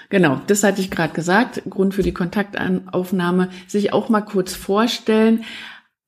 genau, 0.09 0.39
das 0.45 0.63
hatte 0.63 0.79
ich 0.79 0.91
gerade 0.91 1.13
gesagt. 1.13 1.63
Grund 1.67 1.95
für 1.95 2.03
die 2.03 2.13
Kontaktaufnahme, 2.13 3.49
sich 3.67 3.91
auch 3.91 4.09
mal 4.09 4.21
kurz 4.21 4.53
vorstellen. 4.53 5.43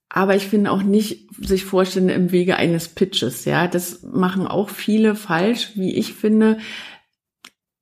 Aber 0.09 0.35
ich 0.35 0.47
finde 0.47 0.69
auch 0.69 0.83
nicht 0.83 1.27
sich 1.41 1.65
vorstellen 1.65 2.09
im 2.09 2.31
Wege 2.31 2.57
eines 2.57 2.87
Pitches. 2.87 3.45
Ja, 3.45 3.67
das 3.67 4.03
machen 4.03 4.45
auch 4.45 4.69
viele 4.69 5.15
falsch, 5.15 5.71
wie 5.73 5.95
ich 5.95 6.13
finde. 6.13 6.59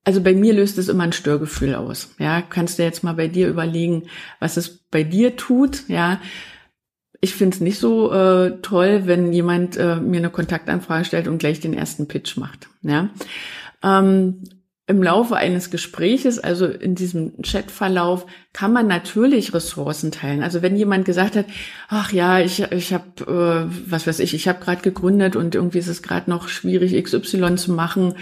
Also 0.06 0.21
bei 0.21 0.34
mir 0.34 0.53
löst 0.53 0.77
es 0.77 0.88
immer 0.88 1.03
ein 1.03 1.13
Störgefühl 1.13 1.75
aus. 1.75 2.15
Ja, 2.19 2.41
kannst 2.41 2.79
du 2.79 2.84
jetzt 2.84 3.03
mal 3.03 3.13
bei 3.13 3.27
dir 3.27 3.49
überlegen, 3.49 4.03
was 4.39 4.56
es 4.56 4.69
bei 4.89 5.03
dir 5.03 5.36
tut. 5.36 5.89
Ja, 5.89 6.21
ich 7.19 7.36
finde 7.36 7.56
es 7.56 7.62
nicht 7.62 7.79
so 7.79 8.13
äh, 8.13 8.62
toll, 8.62 9.03
wenn 9.06 9.34
jemand 9.34 9.75
äh, 9.75 9.97
mir 9.97 10.17
eine 10.17 10.29
Kontaktanfrage 10.29 11.06
stellt 11.06 11.27
und 11.27 11.38
gleich 11.38 11.60
den 11.60 11.73
ersten 11.73 12.08
Pitch 12.08 12.38
macht. 12.38 12.69
Ja. 12.82 13.10
Ähm, 13.84 14.43
im 14.93 15.01
Laufe 15.01 15.36
eines 15.36 15.71
Gespräches, 15.71 16.38
also 16.38 16.67
in 16.67 16.93
diesem 16.93 17.41
Chatverlauf, 17.41 18.27
kann 18.53 18.71
man 18.71 18.86
natürlich 18.86 19.51
Ressourcen 19.51 20.12
teilen. 20.12 20.43
Also 20.43 20.62
wenn 20.62 20.75
jemand 20.75 21.06
gesagt 21.06 21.36
hat, 21.36 21.47
ach 21.89 22.13
ja, 22.13 22.39
ich, 22.39 22.62
ich 22.71 22.93
habe, 22.93 23.67
äh, 23.67 23.91
was 23.91 24.06
weiß 24.06 24.19
ich, 24.19 24.36
ich 24.36 24.47
habe 24.47 24.63
gerade 24.63 24.84
gegründet 24.84 25.36
und 25.36 25.56
irgendwie 25.56 25.79
ist 25.79 25.88
es 25.88 26.03
gerade 26.03 26.29
noch 26.29 26.47
schwierig, 26.47 27.03
XY 27.03 27.56
zu 27.56 27.71
machen 27.71 28.13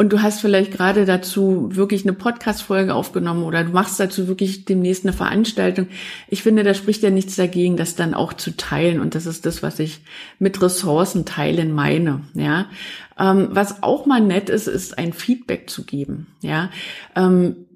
und 0.00 0.14
du 0.14 0.22
hast 0.22 0.40
vielleicht 0.40 0.72
gerade 0.72 1.04
dazu 1.04 1.76
wirklich 1.76 2.06
eine 2.06 2.14
Podcast-Folge 2.14 2.94
aufgenommen 2.94 3.42
oder 3.42 3.64
du 3.64 3.72
machst 3.72 4.00
dazu 4.00 4.28
wirklich 4.28 4.64
demnächst 4.64 5.04
eine 5.04 5.12
Veranstaltung. 5.12 5.88
Ich 6.28 6.42
finde, 6.42 6.62
da 6.62 6.72
spricht 6.72 7.02
ja 7.02 7.10
nichts 7.10 7.36
dagegen, 7.36 7.76
das 7.76 7.96
dann 7.96 8.14
auch 8.14 8.32
zu 8.32 8.56
teilen. 8.56 8.98
Und 8.98 9.14
das 9.14 9.26
ist 9.26 9.44
das, 9.44 9.62
was 9.62 9.78
ich 9.78 10.00
mit 10.38 10.62
Ressourcen 10.62 11.26
teilen 11.26 11.74
meine. 11.74 12.22
Ja, 12.32 12.70
ähm, 13.18 13.48
was 13.50 13.82
auch 13.82 14.06
mal 14.06 14.22
nett 14.22 14.48
ist, 14.48 14.68
ist 14.68 14.96
ein 14.96 15.12
Feedback 15.12 15.68
zu 15.68 15.84
geben. 15.84 16.28
Ja, 16.40 16.70
ähm, 17.14 17.66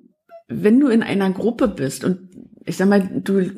wenn 0.48 0.80
du 0.80 0.88
in 0.88 1.02
einer 1.02 1.30
Gruppe 1.30 1.68
bist 1.68 2.04
und 2.04 2.30
ich 2.64 2.78
sag 2.78 2.88
mal, 2.88 3.06
du 3.06 3.50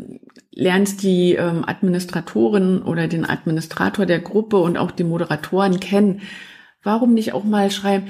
lernst 0.51 1.05
die 1.05 1.35
ähm, 1.35 1.63
Administratorin 1.65 2.83
oder 2.83 3.07
den 3.07 3.27
Administrator 3.27 4.07
der 4.07 4.19
Gruppe 4.19 4.57
und 4.57 4.77
auch 4.77 4.91
die 4.91 5.05
Moderatoren 5.05 5.79
kennen, 5.79 6.23
warum 6.83 7.15
nicht 7.15 7.33
auch 7.33 7.45
mal 7.45 7.71
schreiben, 7.71 8.09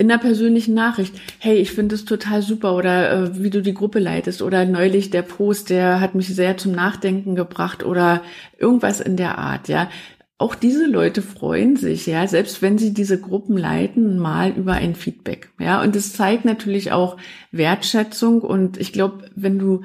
in 0.00 0.08
der 0.08 0.16
persönlichen 0.16 0.72
Nachricht, 0.72 1.14
hey, 1.38 1.58
ich 1.58 1.72
finde 1.72 1.94
es 1.94 2.06
total 2.06 2.40
super 2.40 2.74
oder 2.74 3.12
äh, 3.12 3.42
wie 3.42 3.50
du 3.50 3.60
die 3.60 3.74
Gruppe 3.74 3.98
leitest 3.98 4.40
oder 4.40 4.64
neulich 4.64 5.10
der 5.10 5.20
Post, 5.20 5.68
der 5.68 6.00
hat 6.00 6.14
mich 6.14 6.28
sehr 6.28 6.56
zum 6.56 6.72
Nachdenken 6.72 7.34
gebracht 7.34 7.84
oder 7.84 8.22
irgendwas 8.58 9.00
in 9.00 9.18
der 9.18 9.36
Art, 9.36 9.68
ja. 9.68 9.90
Auch 10.38 10.54
diese 10.54 10.86
Leute 10.86 11.20
freuen 11.20 11.76
sich, 11.76 12.06
ja, 12.06 12.26
selbst 12.26 12.62
wenn 12.62 12.78
sie 12.78 12.94
diese 12.94 13.20
Gruppen 13.20 13.58
leiten, 13.58 14.18
mal 14.18 14.52
über 14.52 14.72
ein 14.72 14.94
Feedback, 14.94 15.50
ja. 15.60 15.82
Und 15.82 15.94
es 15.94 16.14
zeigt 16.14 16.46
natürlich 16.46 16.92
auch 16.92 17.18
Wertschätzung 17.52 18.40
und 18.40 18.78
ich 18.78 18.94
glaube, 18.94 19.26
wenn 19.36 19.58
du 19.58 19.82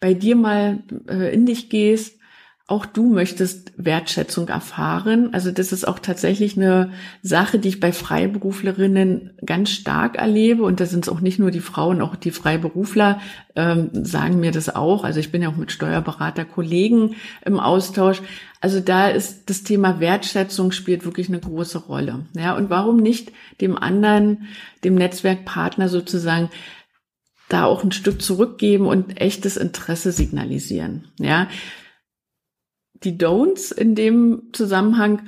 bei 0.00 0.14
dir 0.14 0.36
mal 0.36 0.78
äh, 1.06 1.34
in 1.34 1.44
dich 1.44 1.68
gehst, 1.68 2.19
auch 2.70 2.86
du 2.86 3.12
möchtest 3.12 3.72
Wertschätzung 3.76 4.48
erfahren. 4.48 5.30
Also 5.32 5.50
das 5.50 5.72
ist 5.72 5.88
auch 5.88 5.98
tatsächlich 5.98 6.56
eine 6.56 6.92
Sache, 7.20 7.58
die 7.58 7.68
ich 7.68 7.80
bei 7.80 7.90
Freiberuflerinnen 7.90 9.32
ganz 9.44 9.70
stark 9.70 10.16
erlebe. 10.16 10.62
Und 10.62 10.78
da 10.78 10.86
sind 10.86 11.04
es 11.04 11.08
auch 11.08 11.20
nicht 11.20 11.40
nur 11.40 11.50
die 11.50 11.60
Frauen, 11.60 12.00
auch 12.00 12.14
die 12.14 12.30
Freiberufler 12.30 13.20
ähm, 13.56 13.90
sagen 13.92 14.38
mir 14.38 14.52
das 14.52 14.74
auch. 14.74 15.02
Also 15.02 15.18
ich 15.18 15.32
bin 15.32 15.42
ja 15.42 15.48
auch 15.48 15.56
mit 15.56 15.72
Steuerberaterkollegen 15.72 17.16
im 17.44 17.58
Austausch. 17.58 18.22
Also 18.60 18.78
da 18.78 19.08
ist 19.08 19.50
das 19.50 19.64
Thema 19.64 19.98
Wertschätzung 19.98 20.70
spielt 20.70 21.04
wirklich 21.04 21.28
eine 21.28 21.40
große 21.40 21.78
Rolle. 21.78 22.26
Ja, 22.36 22.56
und 22.56 22.70
warum 22.70 22.98
nicht 22.98 23.32
dem 23.60 23.76
anderen, 23.76 24.46
dem 24.84 24.94
Netzwerkpartner 24.94 25.88
sozusagen 25.88 26.50
da 27.48 27.64
auch 27.64 27.82
ein 27.82 27.90
Stück 27.90 28.22
zurückgeben 28.22 28.86
und 28.86 29.20
echtes 29.20 29.56
Interesse 29.56 30.12
signalisieren. 30.12 31.08
Ja, 31.18 31.48
die 33.02 33.16
Don'ts 33.16 33.72
in 33.72 33.94
dem 33.94 34.50
Zusammenhang, 34.52 35.22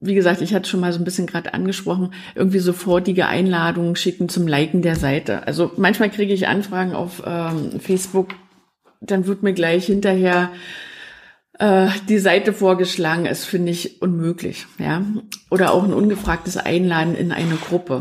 wie 0.00 0.14
gesagt, 0.14 0.40
ich 0.42 0.54
hatte 0.54 0.68
schon 0.68 0.80
mal 0.80 0.92
so 0.92 0.98
ein 0.98 1.04
bisschen 1.04 1.26
gerade 1.26 1.54
angesprochen, 1.54 2.12
irgendwie 2.34 2.58
sofortige 2.58 3.26
Einladungen 3.26 3.96
schicken 3.96 4.28
zum 4.28 4.46
Liken 4.46 4.82
der 4.82 4.96
Seite. 4.96 5.46
Also 5.46 5.72
manchmal 5.76 6.10
kriege 6.10 6.32
ich 6.32 6.48
Anfragen 6.48 6.94
auf 6.94 7.22
ähm, 7.26 7.80
Facebook, 7.80 8.28
dann 9.00 9.26
wird 9.26 9.42
mir 9.42 9.52
gleich 9.52 9.86
hinterher 9.86 10.50
äh, 11.58 11.88
die 12.08 12.18
Seite 12.18 12.52
vorgeschlagen. 12.52 13.26
ist, 13.26 13.44
finde 13.44 13.72
ich 13.72 14.02
unmöglich, 14.02 14.66
ja. 14.78 15.02
Oder 15.50 15.72
auch 15.72 15.84
ein 15.84 15.94
ungefragtes 15.94 16.56
Einladen 16.56 17.14
in 17.14 17.32
eine 17.32 17.56
Gruppe 17.56 18.00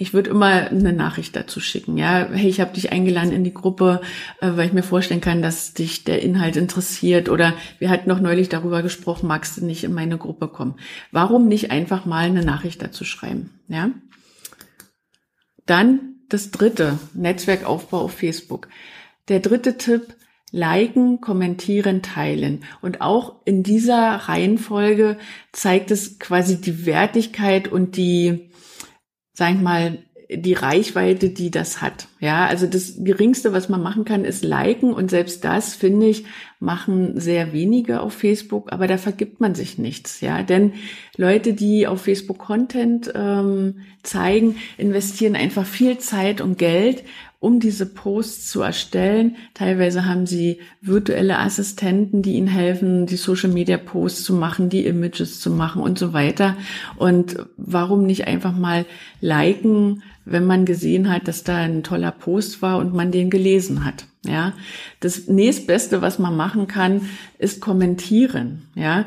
ich 0.00 0.14
würde 0.14 0.30
immer 0.30 0.46
eine 0.46 0.92
Nachricht 0.92 1.34
dazu 1.34 1.60
schicken. 1.60 1.98
Ja, 1.98 2.28
hey, 2.32 2.48
ich 2.48 2.60
habe 2.60 2.72
dich 2.72 2.92
eingeladen 2.92 3.32
in 3.32 3.42
die 3.42 3.52
Gruppe, 3.52 4.00
äh, 4.40 4.50
weil 4.54 4.66
ich 4.66 4.72
mir 4.72 4.82
vorstellen 4.82 5.20
kann, 5.20 5.42
dass 5.42 5.74
dich 5.74 6.04
der 6.04 6.22
Inhalt 6.22 6.56
interessiert. 6.56 7.28
Oder 7.28 7.54
wir 7.78 7.90
hatten 7.90 8.08
noch 8.08 8.20
neulich 8.20 8.48
darüber 8.48 8.82
gesprochen, 8.82 9.26
magst 9.26 9.56
du 9.56 9.66
nicht 9.66 9.84
in 9.84 9.92
meine 9.92 10.16
Gruppe 10.16 10.48
kommen? 10.48 10.76
Warum 11.10 11.48
nicht 11.48 11.70
einfach 11.70 12.06
mal 12.06 12.26
eine 12.26 12.44
Nachricht 12.44 12.80
dazu 12.80 13.04
schreiben? 13.04 13.50
Ja. 13.66 13.90
Dann 15.66 16.14
das 16.28 16.50
dritte, 16.50 16.98
Netzwerkaufbau 17.14 18.02
auf 18.02 18.12
Facebook. 18.12 18.68
Der 19.28 19.40
dritte 19.40 19.78
Tipp, 19.78 20.14
liken, 20.52 21.20
kommentieren, 21.20 22.02
teilen. 22.02 22.64
Und 22.80 23.00
auch 23.00 23.36
in 23.44 23.62
dieser 23.62 24.14
Reihenfolge 24.14 25.18
zeigt 25.52 25.90
es 25.90 26.18
quasi 26.18 26.60
die 26.60 26.86
Wertigkeit 26.86 27.68
und 27.68 27.96
die 27.96 28.47
sag 29.38 29.54
ich 29.54 29.60
mal, 29.60 29.98
die 30.28 30.52
Reichweite, 30.52 31.30
die 31.30 31.52
das 31.52 31.80
hat. 31.80 32.08
Ja, 32.18 32.46
also 32.46 32.66
das 32.66 32.96
geringste, 32.98 33.52
was 33.52 33.68
man 33.68 33.80
machen 33.80 34.04
kann, 34.04 34.24
ist 34.24 34.44
liken 34.44 34.92
und 34.92 35.10
selbst 35.10 35.44
das 35.44 35.76
finde 35.76 36.08
ich 36.08 36.24
machen 36.58 37.20
sehr 37.20 37.52
wenige 37.52 38.00
auf 38.00 38.14
Facebook, 38.14 38.72
aber 38.72 38.88
da 38.88 38.98
vergibt 38.98 39.40
man 39.40 39.54
sich 39.54 39.78
nichts. 39.78 40.20
Ja, 40.20 40.42
denn 40.42 40.72
Leute, 41.16 41.54
die 41.54 41.86
auf 41.86 42.02
Facebook 42.02 42.38
Content 42.38 43.12
ähm, 43.14 43.76
zeigen, 44.02 44.56
investieren 44.76 45.36
einfach 45.36 45.64
viel 45.64 45.98
Zeit 45.98 46.40
und 46.40 46.58
Geld, 46.58 47.04
um 47.40 47.60
diese 47.60 47.86
Posts 47.86 48.50
zu 48.50 48.62
erstellen. 48.62 49.36
Teilweise 49.54 50.06
haben 50.06 50.26
sie 50.26 50.60
virtuelle 50.80 51.38
Assistenten, 51.38 52.22
die 52.22 52.34
ihnen 52.34 52.48
helfen, 52.48 53.06
die 53.06 53.16
Social 53.16 53.50
Media 53.50 53.76
Posts 53.76 54.24
zu 54.24 54.34
machen, 54.34 54.68
die 54.68 54.84
Images 54.86 55.40
zu 55.40 55.50
machen 55.50 55.80
und 55.80 55.98
so 55.98 56.12
weiter. 56.12 56.56
Und 56.96 57.36
warum 57.56 58.04
nicht 58.04 58.26
einfach 58.26 58.56
mal 58.56 58.86
liken, 59.20 60.02
wenn 60.24 60.46
man 60.46 60.64
gesehen 60.64 61.10
hat, 61.10 61.28
dass 61.28 61.44
da 61.44 61.56
ein 61.56 61.82
toller 61.82 62.10
Post 62.10 62.60
war 62.60 62.78
und 62.78 62.92
man 62.92 63.12
den 63.12 63.30
gelesen 63.30 63.84
hat. 63.84 64.06
Ja, 64.26 64.52
das 64.98 65.28
nächstbeste, 65.28 66.02
was 66.02 66.18
man 66.18 66.36
machen 66.36 66.66
kann, 66.66 67.02
ist 67.38 67.60
kommentieren. 67.60 68.62
Ja, 68.74 69.06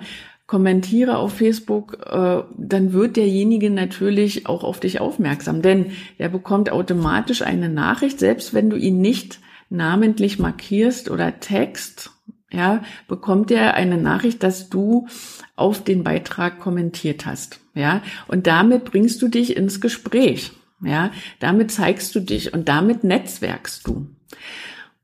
kommentiere 0.51 1.17
auf 1.17 1.37
Facebook, 1.37 1.97
äh, 2.11 2.43
dann 2.57 2.91
wird 2.91 3.15
derjenige 3.15 3.69
natürlich 3.69 4.47
auch 4.47 4.65
auf 4.65 4.81
dich 4.81 4.99
aufmerksam, 4.99 5.61
denn 5.61 5.93
er 6.17 6.27
bekommt 6.27 6.73
automatisch 6.73 7.41
eine 7.41 7.69
Nachricht, 7.69 8.19
selbst 8.19 8.53
wenn 8.53 8.69
du 8.69 8.75
ihn 8.75 8.99
nicht 8.99 9.39
namentlich 9.69 10.39
markierst 10.39 11.09
oder 11.09 11.39
text, 11.39 12.11
ja, 12.51 12.83
bekommt 13.07 13.49
er 13.49 13.75
eine 13.75 13.97
Nachricht, 13.97 14.43
dass 14.43 14.67
du 14.69 15.07
auf 15.55 15.85
den 15.85 16.03
Beitrag 16.03 16.59
kommentiert 16.59 17.25
hast, 17.25 17.61
ja, 17.73 18.01
und 18.27 18.45
damit 18.45 18.83
bringst 18.83 19.21
du 19.21 19.29
dich 19.29 19.55
ins 19.55 19.79
Gespräch. 19.79 20.51
Ja, 20.83 21.11
damit 21.39 21.71
zeigst 21.71 22.13
du 22.15 22.19
dich 22.19 22.53
und 22.53 22.67
damit 22.67 23.05
netzwerkst 23.05 23.87
du. 23.87 24.07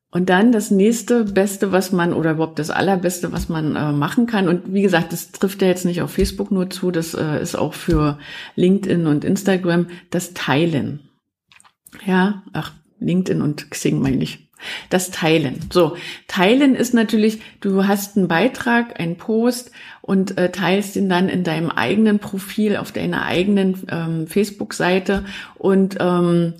Und 0.09 0.29
dann 0.29 0.53
das 0.53 0.71
nächste 0.71 1.25
Beste, 1.25 1.71
was 1.73 1.91
man, 1.91 2.13
oder 2.13 2.31
überhaupt 2.31 2.59
das 2.59 2.69
Allerbeste, 2.69 3.33
was 3.33 3.49
man 3.49 3.75
äh, 3.75 3.91
machen 3.91 4.25
kann. 4.25 4.47
Und 4.47 4.73
wie 4.73 4.81
gesagt, 4.81 5.11
das 5.11 5.31
trifft 5.31 5.61
ja 5.61 5.67
jetzt 5.67 5.85
nicht 5.85 6.01
auf 6.01 6.11
Facebook 6.11 6.49
nur 6.49 6.69
zu, 6.69 6.91
das 6.91 7.13
äh, 7.13 7.41
ist 7.41 7.55
auch 7.55 7.73
für 7.73 8.17
LinkedIn 8.55 9.05
und 9.05 9.25
Instagram, 9.25 9.87
das 10.09 10.33
Teilen. 10.33 11.09
Ja, 12.05 12.43
ach, 12.53 12.71
LinkedIn 12.99 13.41
und 13.41 13.69
Xing 13.69 13.99
meine 13.99 14.23
ich. 14.23 14.47
Das 14.89 15.11
Teilen. 15.11 15.59
So, 15.71 15.97
Teilen 16.27 16.73
ist 16.73 16.93
natürlich, 16.93 17.41
du 17.61 17.85
hast 17.85 18.17
einen 18.17 18.27
Beitrag, 18.27 18.99
einen 18.99 19.17
Post 19.17 19.71
und 20.01 20.37
äh, 20.37 20.51
teilst 20.51 20.95
ihn 20.95 21.09
dann 21.09 21.29
in 21.29 21.43
deinem 21.43 21.69
eigenen 21.69 22.17
Profil 22.17 22.77
auf 22.77 22.91
deiner 22.91 23.25
eigenen 23.25 23.83
ähm, 23.91 24.25
Facebook-Seite 24.25 25.25
und 25.55 25.97
ähm, 25.99 26.55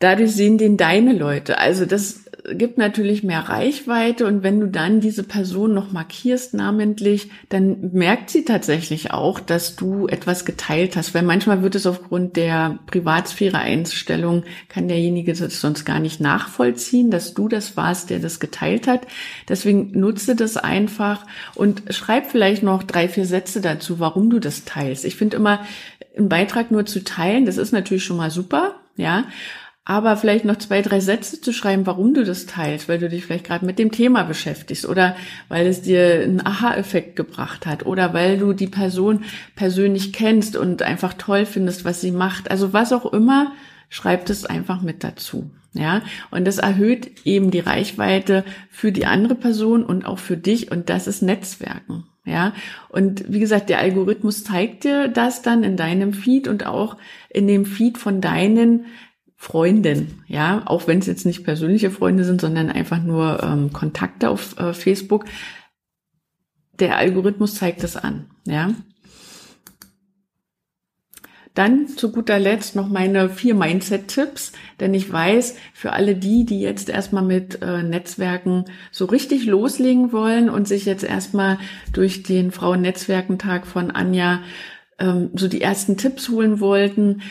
dadurch 0.00 0.32
sehen 0.32 0.58
den 0.58 0.76
deine 0.76 1.14
Leute. 1.14 1.58
Also 1.58 1.86
das 1.86 2.27
gibt 2.54 2.78
natürlich 2.78 3.22
mehr 3.22 3.48
Reichweite 3.48 4.26
und 4.26 4.42
wenn 4.42 4.60
du 4.60 4.68
dann 4.68 5.00
diese 5.00 5.22
Person 5.22 5.74
noch 5.74 5.92
markierst 5.92 6.54
namentlich, 6.54 7.30
dann 7.48 7.90
merkt 7.92 8.30
sie 8.30 8.44
tatsächlich 8.44 9.10
auch, 9.12 9.40
dass 9.40 9.76
du 9.76 10.06
etwas 10.06 10.44
geteilt 10.44 10.96
hast, 10.96 11.14
weil 11.14 11.22
manchmal 11.22 11.62
wird 11.62 11.74
es 11.74 11.86
aufgrund 11.86 12.36
der 12.36 12.78
Privatsphäre-Einstellung, 12.86 14.44
kann 14.68 14.88
derjenige 14.88 15.32
das 15.32 15.60
sonst 15.60 15.84
gar 15.84 16.00
nicht 16.00 16.20
nachvollziehen, 16.20 17.10
dass 17.10 17.34
du 17.34 17.48
das 17.48 17.76
warst, 17.76 18.10
der 18.10 18.18
das 18.18 18.40
geteilt 18.40 18.86
hat. 18.86 19.06
Deswegen 19.48 19.98
nutze 19.98 20.36
das 20.36 20.56
einfach 20.56 21.26
und 21.54 21.82
schreib 21.90 22.30
vielleicht 22.30 22.62
noch 22.62 22.82
drei, 22.82 23.08
vier 23.08 23.26
Sätze 23.26 23.60
dazu, 23.60 24.00
warum 24.00 24.30
du 24.30 24.38
das 24.38 24.64
teilst. 24.64 25.04
Ich 25.04 25.16
finde 25.16 25.36
immer, 25.36 25.60
einen 26.16 26.28
Beitrag 26.28 26.70
nur 26.70 26.86
zu 26.86 27.04
teilen, 27.04 27.46
das 27.46 27.58
ist 27.58 27.72
natürlich 27.72 28.04
schon 28.04 28.16
mal 28.16 28.30
super, 28.30 28.76
ja 28.96 29.24
aber 29.88 30.18
vielleicht 30.18 30.44
noch 30.44 30.56
zwei, 30.56 30.82
drei 30.82 31.00
Sätze 31.00 31.40
zu 31.40 31.50
schreiben, 31.50 31.86
warum 31.86 32.12
du 32.12 32.22
das 32.22 32.44
teilst, 32.44 32.90
weil 32.90 32.98
du 32.98 33.08
dich 33.08 33.24
vielleicht 33.24 33.46
gerade 33.46 33.64
mit 33.64 33.78
dem 33.78 33.90
Thema 33.90 34.22
beschäftigst 34.22 34.86
oder 34.86 35.16
weil 35.48 35.66
es 35.66 35.80
dir 35.80 36.20
einen 36.24 36.44
Aha-Effekt 36.44 37.16
gebracht 37.16 37.64
hat 37.64 37.86
oder 37.86 38.12
weil 38.12 38.36
du 38.36 38.52
die 38.52 38.66
Person 38.66 39.24
persönlich 39.56 40.12
kennst 40.12 40.58
und 40.58 40.82
einfach 40.82 41.14
toll 41.14 41.46
findest, 41.46 41.86
was 41.86 42.02
sie 42.02 42.10
macht. 42.10 42.50
Also 42.50 42.74
was 42.74 42.92
auch 42.92 43.10
immer, 43.14 43.52
schreib 43.88 44.28
es 44.28 44.44
einfach 44.44 44.82
mit 44.82 45.02
dazu. 45.02 45.50
Ja, 45.72 46.02
und 46.30 46.46
das 46.46 46.58
erhöht 46.58 47.24
eben 47.24 47.50
die 47.50 47.60
Reichweite 47.60 48.44
für 48.70 48.92
die 48.92 49.06
andere 49.06 49.36
Person 49.36 49.84
und 49.84 50.04
auch 50.04 50.18
für 50.18 50.36
dich 50.36 50.70
und 50.70 50.90
das 50.90 51.06
ist 51.06 51.22
Netzwerken. 51.22 52.04
Ja, 52.26 52.52
und 52.90 53.24
wie 53.32 53.40
gesagt, 53.40 53.70
der 53.70 53.78
Algorithmus 53.78 54.44
zeigt 54.44 54.84
dir 54.84 55.08
das 55.08 55.40
dann 55.40 55.62
in 55.62 55.78
deinem 55.78 56.12
Feed 56.12 56.46
und 56.46 56.66
auch 56.66 56.98
in 57.30 57.46
dem 57.46 57.64
Feed 57.64 57.96
von 57.96 58.20
deinen 58.20 58.84
Freundin, 59.40 60.24
ja, 60.26 60.62
auch 60.66 60.88
wenn 60.88 60.98
es 60.98 61.06
jetzt 61.06 61.24
nicht 61.24 61.44
persönliche 61.44 61.92
Freunde 61.92 62.24
sind, 62.24 62.40
sondern 62.40 62.70
einfach 62.70 63.00
nur 63.00 63.40
ähm, 63.40 63.72
Kontakte 63.72 64.30
auf 64.30 64.58
äh, 64.58 64.74
Facebook. 64.74 65.26
Der 66.80 66.96
Algorithmus 66.96 67.54
zeigt 67.54 67.84
das 67.84 67.96
an, 67.96 68.26
ja. 68.44 68.74
Dann 71.54 71.86
zu 71.86 72.10
guter 72.10 72.40
Letzt 72.40 72.74
noch 72.74 72.88
meine 72.88 73.30
vier 73.30 73.54
Mindset-Tipps, 73.54 74.52
denn 74.80 74.92
ich 74.92 75.10
weiß, 75.10 75.56
für 75.72 75.92
alle 75.92 76.16
die, 76.16 76.44
die 76.44 76.60
jetzt 76.60 76.88
erstmal 76.88 77.24
mit 77.24 77.62
äh, 77.62 77.84
Netzwerken 77.84 78.64
so 78.90 79.04
richtig 79.04 79.46
loslegen 79.46 80.12
wollen 80.12 80.50
und 80.50 80.66
sich 80.66 80.84
jetzt 80.84 81.04
erstmal 81.04 81.58
durch 81.92 82.24
den 82.24 82.50
Frauen-Netzwerkentag 82.50 83.68
von 83.68 83.92
Anja 83.92 84.40
ähm, 84.98 85.30
so 85.34 85.46
die 85.46 85.62
ersten 85.62 85.96
Tipps 85.96 86.28
holen 86.28 86.58
wollten, 86.58 87.22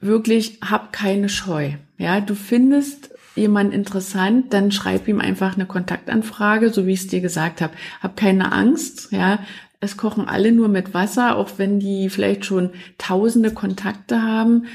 wirklich, 0.00 0.58
hab 0.62 0.92
keine 0.92 1.28
Scheu. 1.28 1.72
Ja, 1.98 2.20
du 2.20 2.34
findest 2.34 3.10
jemand 3.36 3.74
interessant, 3.74 4.52
dann 4.52 4.70
schreib 4.70 5.08
ihm 5.08 5.20
einfach 5.20 5.54
eine 5.54 5.66
Kontaktanfrage, 5.66 6.70
so 6.70 6.86
wie 6.86 6.92
ich 6.92 7.00
es 7.00 7.06
dir 7.08 7.20
gesagt 7.20 7.60
habe. 7.60 7.74
Hab 8.00 8.16
keine 8.16 8.52
Angst, 8.52 9.08
ja. 9.10 9.40
Es 9.80 9.96
kochen 9.96 10.28
alle 10.28 10.52
nur 10.52 10.68
mit 10.68 10.94
Wasser, 10.94 11.36
auch 11.36 11.58
wenn 11.58 11.78
die 11.78 12.08
vielleicht 12.08 12.44
schon 12.44 12.70
tausende 12.96 13.50
Kontakte 13.50 14.22
haben. 14.22 14.66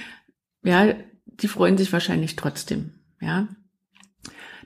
Ja, 0.63 0.93
die 1.25 1.47
freuen 1.47 1.77
sich 1.77 1.91
wahrscheinlich 1.93 2.35
trotzdem, 2.35 2.93
ja. 3.21 3.47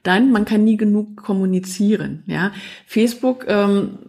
Dann, 0.01 0.31
man 0.31 0.43
kann 0.43 0.65
nie 0.65 0.75
genug 0.75 1.15
kommunizieren, 1.15 2.23
ja. 2.25 2.51
Facebook 2.85 3.45
ähm, 3.47 3.99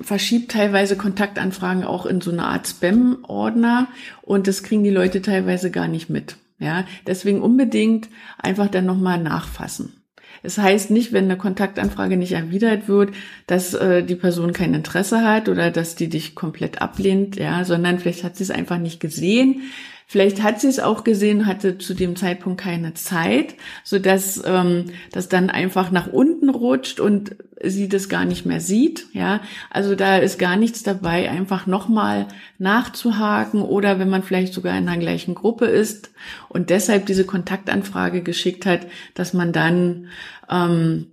verschiebt 0.00 0.52
teilweise 0.52 0.96
Kontaktanfragen 0.96 1.84
auch 1.84 2.06
in 2.06 2.20
so 2.20 2.30
eine 2.30 2.44
Art 2.44 2.66
Spam-Ordner 2.66 3.88
und 4.22 4.46
das 4.46 4.62
kriegen 4.62 4.84
die 4.84 4.90
Leute 4.90 5.22
teilweise 5.22 5.70
gar 5.70 5.88
nicht 5.88 6.10
mit. 6.10 6.36
Ja, 6.58 6.84
deswegen 7.06 7.40
unbedingt 7.40 8.08
einfach 8.38 8.68
dann 8.68 8.84
nochmal 8.84 9.18
nachfassen. 9.18 10.00
Es 10.42 10.58
heißt 10.58 10.90
nicht, 10.90 11.12
wenn 11.12 11.24
eine 11.24 11.36
Kontaktanfrage 11.36 12.16
nicht 12.16 12.32
erwidert 12.32 12.88
wird, 12.88 13.14
dass 13.50 13.74
äh, 13.74 14.04
die 14.04 14.14
Person 14.14 14.52
kein 14.52 14.74
Interesse 14.74 15.22
hat 15.22 15.48
oder 15.48 15.72
dass 15.72 15.96
die 15.96 16.08
dich 16.08 16.36
komplett 16.36 16.80
ablehnt, 16.80 17.34
ja, 17.34 17.64
sondern 17.64 17.98
vielleicht 17.98 18.22
hat 18.22 18.36
sie 18.36 18.44
es 18.44 18.52
einfach 18.52 18.78
nicht 18.78 19.00
gesehen. 19.00 19.62
Vielleicht 20.06 20.42
hat 20.42 20.60
sie 20.60 20.68
es 20.68 20.78
auch 20.80 21.04
gesehen, 21.04 21.46
hatte 21.46 21.78
zu 21.78 21.94
dem 21.94 22.16
Zeitpunkt 22.16 22.60
keine 22.60 22.94
Zeit, 22.94 23.54
so 23.84 23.98
dass 23.98 24.42
ähm, 24.44 24.86
das 25.12 25.28
dann 25.28 25.50
einfach 25.50 25.90
nach 25.90 26.08
unten 26.08 26.48
rutscht 26.48 27.00
und 27.00 27.36
sie 27.62 27.88
das 27.88 28.08
gar 28.08 28.24
nicht 28.24 28.46
mehr 28.46 28.60
sieht. 28.60 29.06
Ja, 29.12 29.40
also 29.68 29.94
da 29.94 30.18
ist 30.18 30.38
gar 30.38 30.56
nichts 30.56 30.82
dabei, 30.82 31.30
einfach 31.30 31.66
nochmal 31.66 32.26
nachzuhaken 32.58 33.62
oder 33.62 33.98
wenn 33.98 34.10
man 34.10 34.22
vielleicht 34.22 34.52
sogar 34.54 34.76
in 34.78 34.86
der 34.86 34.96
gleichen 34.96 35.34
Gruppe 35.34 35.66
ist 35.66 36.10
und 36.48 36.70
deshalb 36.70 37.06
diese 37.06 37.24
Kontaktanfrage 37.24 38.22
geschickt 38.22 38.66
hat, 38.66 38.86
dass 39.14 39.32
man 39.32 39.52
dann 39.52 40.08
ähm, 40.50 41.06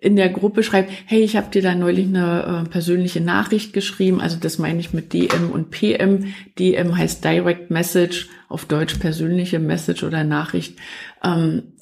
in 0.00 0.16
der 0.16 0.28
Gruppe 0.28 0.62
schreibt, 0.62 0.90
hey, 1.06 1.20
ich 1.22 1.36
habe 1.36 1.50
dir 1.50 1.62
da 1.62 1.74
neulich 1.74 2.06
eine 2.06 2.64
äh, 2.66 2.68
persönliche 2.68 3.20
Nachricht 3.20 3.72
geschrieben. 3.72 4.20
Also 4.20 4.36
das 4.40 4.58
meine 4.58 4.80
ich 4.80 4.92
mit 4.92 5.12
DM 5.12 5.50
und 5.50 5.70
PM. 5.70 6.32
DM 6.58 6.96
heißt 6.96 7.24
Direct 7.24 7.70
Message, 7.70 8.28
auf 8.48 8.64
Deutsch 8.64 8.94
persönliche 8.96 9.58
Message 9.58 10.02
oder 10.04 10.24
Nachricht. 10.24 10.78
Ähm, 11.22 11.74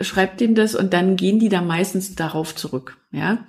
schreibt 0.00 0.40
ihm 0.40 0.54
das 0.54 0.74
und 0.74 0.92
dann 0.92 1.16
gehen 1.16 1.38
die 1.38 1.48
da 1.48 1.60
meistens 1.60 2.14
darauf 2.14 2.54
zurück. 2.54 2.96
Ja. 3.12 3.46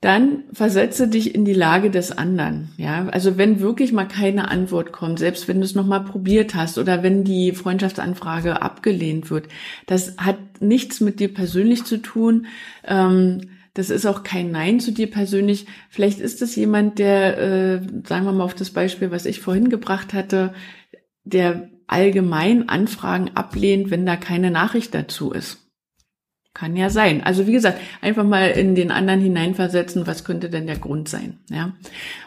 Dann 0.00 0.44
versetze 0.54 1.08
dich 1.08 1.34
in 1.34 1.44
die 1.44 1.52
Lage 1.52 1.90
des 1.90 2.10
anderen. 2.10 2.70
Ja, 2.78 3.06
also 3.08 3.36
wenn 3.36 3.60
wirklich 3.60 3.92
mal 3.92 4.06
keine 4.06 4.50
Antwort 4.50 4.92
kommt, 4.92 5.18
selbst 5.18 5.46
wenn 5.46 5.58
du 5.58 5.64
es 5.64 5.74
nochmal 5.74 6.04
probiert 6.04 6.54
hast 6.54 6.78
oder 6.78 7.02
wenn 7.02 7.22
die 7.22 7.52
Freundschaftsanfrage 7.52 8.62
abgelehnt 8.62 9.30
wird, 9.30 9.48
das 9.86 10.16
hat 10.16 10.38
nichts 10.60 11.00
mit 11.00 11.20
dir 11.20 11.32
persönlich 11.32 11.84
zu 11.84 11.98
tun. 11.98 12.46
Ähm, 12.84 13.50
das 13.74 13.90
ist 13.90 14.06
auch 14.06 14.22
kein 14.22 14.50
Nein 14.50 14.80
zu 14.80 14.90
dir 14.90 15.10
persönlich. 15.10 15.66
Vielleicht 15.90 16.18
ist 16.18 16.40
es 16.40 16.56
jemand, 16.56 16.98
der, 16.98 17.38
äh, 17.38 17.80
sagen 18.06 18.24
wir 18.24 18.32
mal 18.32 18.44
auf 18.44 18.54
das 18.54 18.70
Beispiel, 18.70 19.10
was 19.10 19.26
ich 19.26 19.40
vorhin 19.40 19.68
gebracht 19.68 20.14
hatte, 20.14 20.54
der 21.24 21.68
allgemein 21.86 22.68
Anfragen 22.70 23.32
ablehnt, 23.34 23.90
wenn 23.90 24.06
da 24.06 24.16
keine 24.16 24.50
Nachricht 24.50 24.94
dazu 24.94 25.32
ist. 25.32 25.69
Kann 26.60 26.76
ja 26.76 26.90
sein. 26.90 27.22
Also 27.22 27.46
wie 27.46 27.52
gesagt, 27.52 27.80
einfach 28.02 28.22
mal 28.22 28.50
in 28.50 28.74
den 28.74 28.90
anderen 28.90 29.22
hineinversetzen, 29.22 30.06
was 30.06 30.24
könnte 30.24 30.50
denn 30.50 30.66
der 30.66 30.76
Grund 30.76 31.08
sein, 31.08 31.38
ja? 31.48 31.72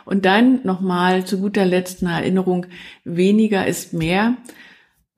Und 0.05 0.25
dann 0.25 0.61
nochmal 0.63 1.23
zu 1.23 1.39
guter 1.39 1.65
Letzt 1.65 2.01
eine 2.01 2.13
Erinnerung, 2.13 2.65
weniger 3.03 3.67
ist 3.67 3.93
mehr. 3.93 4.37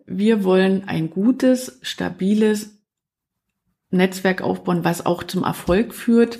Wir 0.05 0.43
wollen 0.43 0.89
ein 0.89 1.09
gutes, 1.11 1.79
stabiles 1.81 2.77
Netzwerk 3.89 4.41
aufbauen, 4.41 4.83
was 4.83 5.05
auch 5.05 5.23
zum 5.23 5.45
Erfolg 5.45 5.93
führt. 5.93 6.39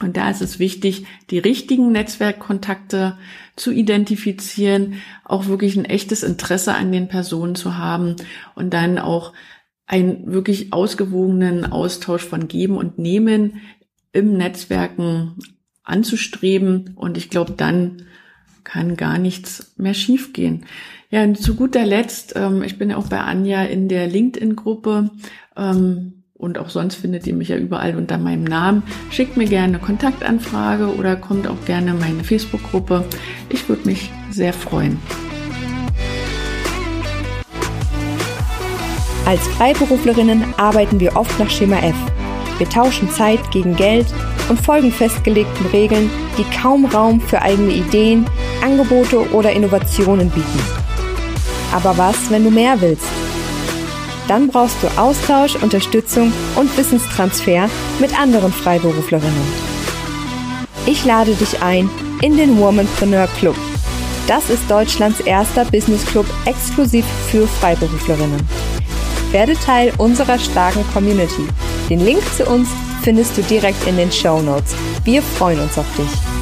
Und 0.00 0.16
da 0.16 0.30
ist 0.30 0.40
es 0.40 0.58
wichtig, 0.58 1.04
die 1.28 1.40
richtigen 1.40 1.92
Netzwerkkontakte 1.92 3.18
zu 3.54 3.70
identifizieren, 3.70 4.94
auch 5.24 5.44
wirklich 5.44 5.76
ein 5.76 5.84
echtes 5.84 6.22
Interesse 6.22 6.74
an 6.74 6.90
den 6.90 7.08
Personen 7.08 7.54
zu 7.54 7.76
haben 7.76 8.16
und 8.54 8.72
dann 8.72 8.98
auch 8.98 9.34
einen 9.88 10.30
wirklich 10.30 10.72
ausgewogenen 10.72 11.64
Austausch 11.64 12.22
von 12.22 12.46
Geben 12.46 12.76
und 12.76 12.98
Nehmen 12.98 13.60
im 14.12 14.36
Netzwerken 14.36 15.36
anzustreben. 15.82 16.92
Und 16.94 17.16
ich 17.16 17.30
glaube, 17.30 17.54
dann 17.56 18.02
kann 18.64 18.96
gar 18.96 19.18
nichts 19.18 19.72
mehr 19.78 19.94
schiefgehen. 19.94 20.66
Ja, 21.10 21.22
und 21.22 21.36
zu 21.36 21.54
guter 21.54 21.86
Letzt, 21.86 22.34
ähm, 22.36 22.62
ich 22.62 22.78
bin 22.78 22.90
ja 22.90 22.98
auch 22.98 23.08
bei 23.08 23.18
Anja 23.18 23.64
in 23.64 23.88
der 23.88 24.06
LinkedIn-Gruppe 24.06 25.10
ähm, 25.56 26.22
und 26.34 26.58
auch 26.58 26.68
sonst 26.68 26.96
findet 26.96 27.26
ihr 27.26 27.34
mich 27.34 27.48
ja 27.48 27.56
überall 27.56 27.96
unter 27.96 28.18
meinem 28.18 28.44
Namen. 28.44 28.82
Schickt 29.10 29.38
mir 29.38 29.46
gerne 29.46 29.78
Kontaktanfrage 29.78 30.94
oder 30.94 31.16
kommt 31.16 31.48
auch 31.48 31.64
gerne 31.64 31.92
in 31.92 31.98
meine 31.98 32.24
Facebook-Gruppe. 32.24 33.06
Ich 33.48 33.70
würde 33.70 33.86
mich 33.86 34.10
sehr 34.30 34.52
freuen. 34.52 34.98
Als 39.28 39.46
Freiberuflerinnen 39.46 40.54
arbeiten 40.56 41.00
wir 41.00 41.14
oft 41.14 41.38
nach 41.38 41.50
Schema 41.50 41.80
F. 41.80 41.94
Wir 42.56 42.66
tauschen 42.66 43.10
Zeit 43.10 43.38
gegen 43.50 43.76
Geld 43.76 44.06
und 44.48 44.58
folgen 44.58 44.90
festgelegten 44.90 45.66
Regeln, 45.66 46.10
die 46.38 46.44
kaum 46.44 46.86
Raum 46.86 47.20
für 47.20 47.42
eigene 47.42 47.74
Ideen, 47.74 48.24
Angebote 48.64 49.30
oder 49.34 49.52
Innovationen 49.52 50.30
bieten. 50.30 50.60
Aber 51.74 51.98
was, 51.98 52.30
wenn 52.30 52.42
du 52.42 52.50
mehr 52.50 52.80
willst? 52.80 53.04
Dann 54.28 54.48
brauchst 54.48 54.82
du 54.82 54.86
Austausch, 54.98 55.56
Unterstützung 55.56 56.32
und 56.56 56.74
Wissenstransfer 56.78 57.68
mit 57.98 58.18
anderen 58.18 58.50
Freiberuflerinnen. 58.50 59.52
Ich 60.86 61.04
lade 61.04 61.34
dich 61.34 61.62
ein 61.62 61.90
in 62.22 62.38
den 62.38 62.56
Womanpreneur 62.56 63.28
Club. 63.38 63.56
Das 64.26 64.48
ist 64.48 64.70
Deutschlands 64.70 65.20
erster 65.20 65.66
Business 65.66 66.06
Club 66.06 66.24
exklusiv 66.46 67.04
für 67.30 67.46
Freiberuflerinnen. 67.46 68.48
Werde 69.30 69.54
Teil 69.54 69.92
unserer 69.98 70.38
starken 70.38 70.84
Community. 70.92 71.46
Den 71.90 72.00
Link 72.00 72.22
zu 72.34 72.46
uns 72.46 72.68
findest 73.02 73.36
du 73.36 73.42
direkt 73.42 73.86
in 73.86 73.96
den 73.96 74.10
Show 74.10 74.40
Notes. 74.40 74.74
Wir 75.04 75.22
freuen 75.22 75.60
uns 75.60 75.76
auf 75.76 75.86
dich. 75.96 76.37